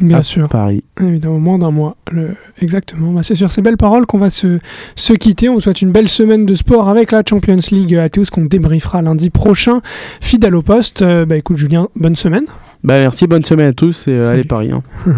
Bien 0.01 0.23
sûr. 0.23 0.49
Paris. 0.49 0.83
Évidemment, 1.01 1.39
moins 1.39 1.59
d'un 1.59 1.71
mois. 1.71 1.97
Le... 2.11 2.35
Exactement. 2.61 3.13
Bah, 3.13 3.23
c'est 3.23 3.35
sur 3.35 3.51
ces 3.51 3.63
belles 3.63 3.77
paroles 3.77 4.07
qu'on 4.07 4.19
va 4.19 4.31
se, 4.31 4.59
se 4.97 5.13
quitter. 5.13 5.49
On 5.49 5.55
vous 5.55 5.61
souhaite 5.61 5.83
une 5.83 5.93
belle 5.93 6.09
semaine 6.09 6.47
de 6.47 6.55
sport 6.55 6.89
avec 6.89 7.13
la 7.13 7.23
Champions 7.29 7.57
League 7.71 7.95
à 7.95 8.09
tous 8.09 8.31
qu'on 8.31 8.45
débriefera 8.45 9.03
lundi 9.03 9.31
prochain. 9.31 9.81
Fidèle 10.21 10.57
au 10.57 10.63
poste. 10.63 11.03
Euh, 11.03 11.27
bah 11.27 11.37
écoute, 11.37 11.57
Julien, 11.57 11.89
bonne 11.97 12.17
semaine. 12.17 12.45
Bah 12.83 12.95
merci, 12.95 13.27
bonne 13.27 13.45
semaine 13.45 13.69
à 13.69 13.73
tous 13.75 14.09
et 14.09 14.13
euh, 14.13 14.31
allez 14.31 14.45
Paris. 14.45 14.71
Hein. 14.73 14.83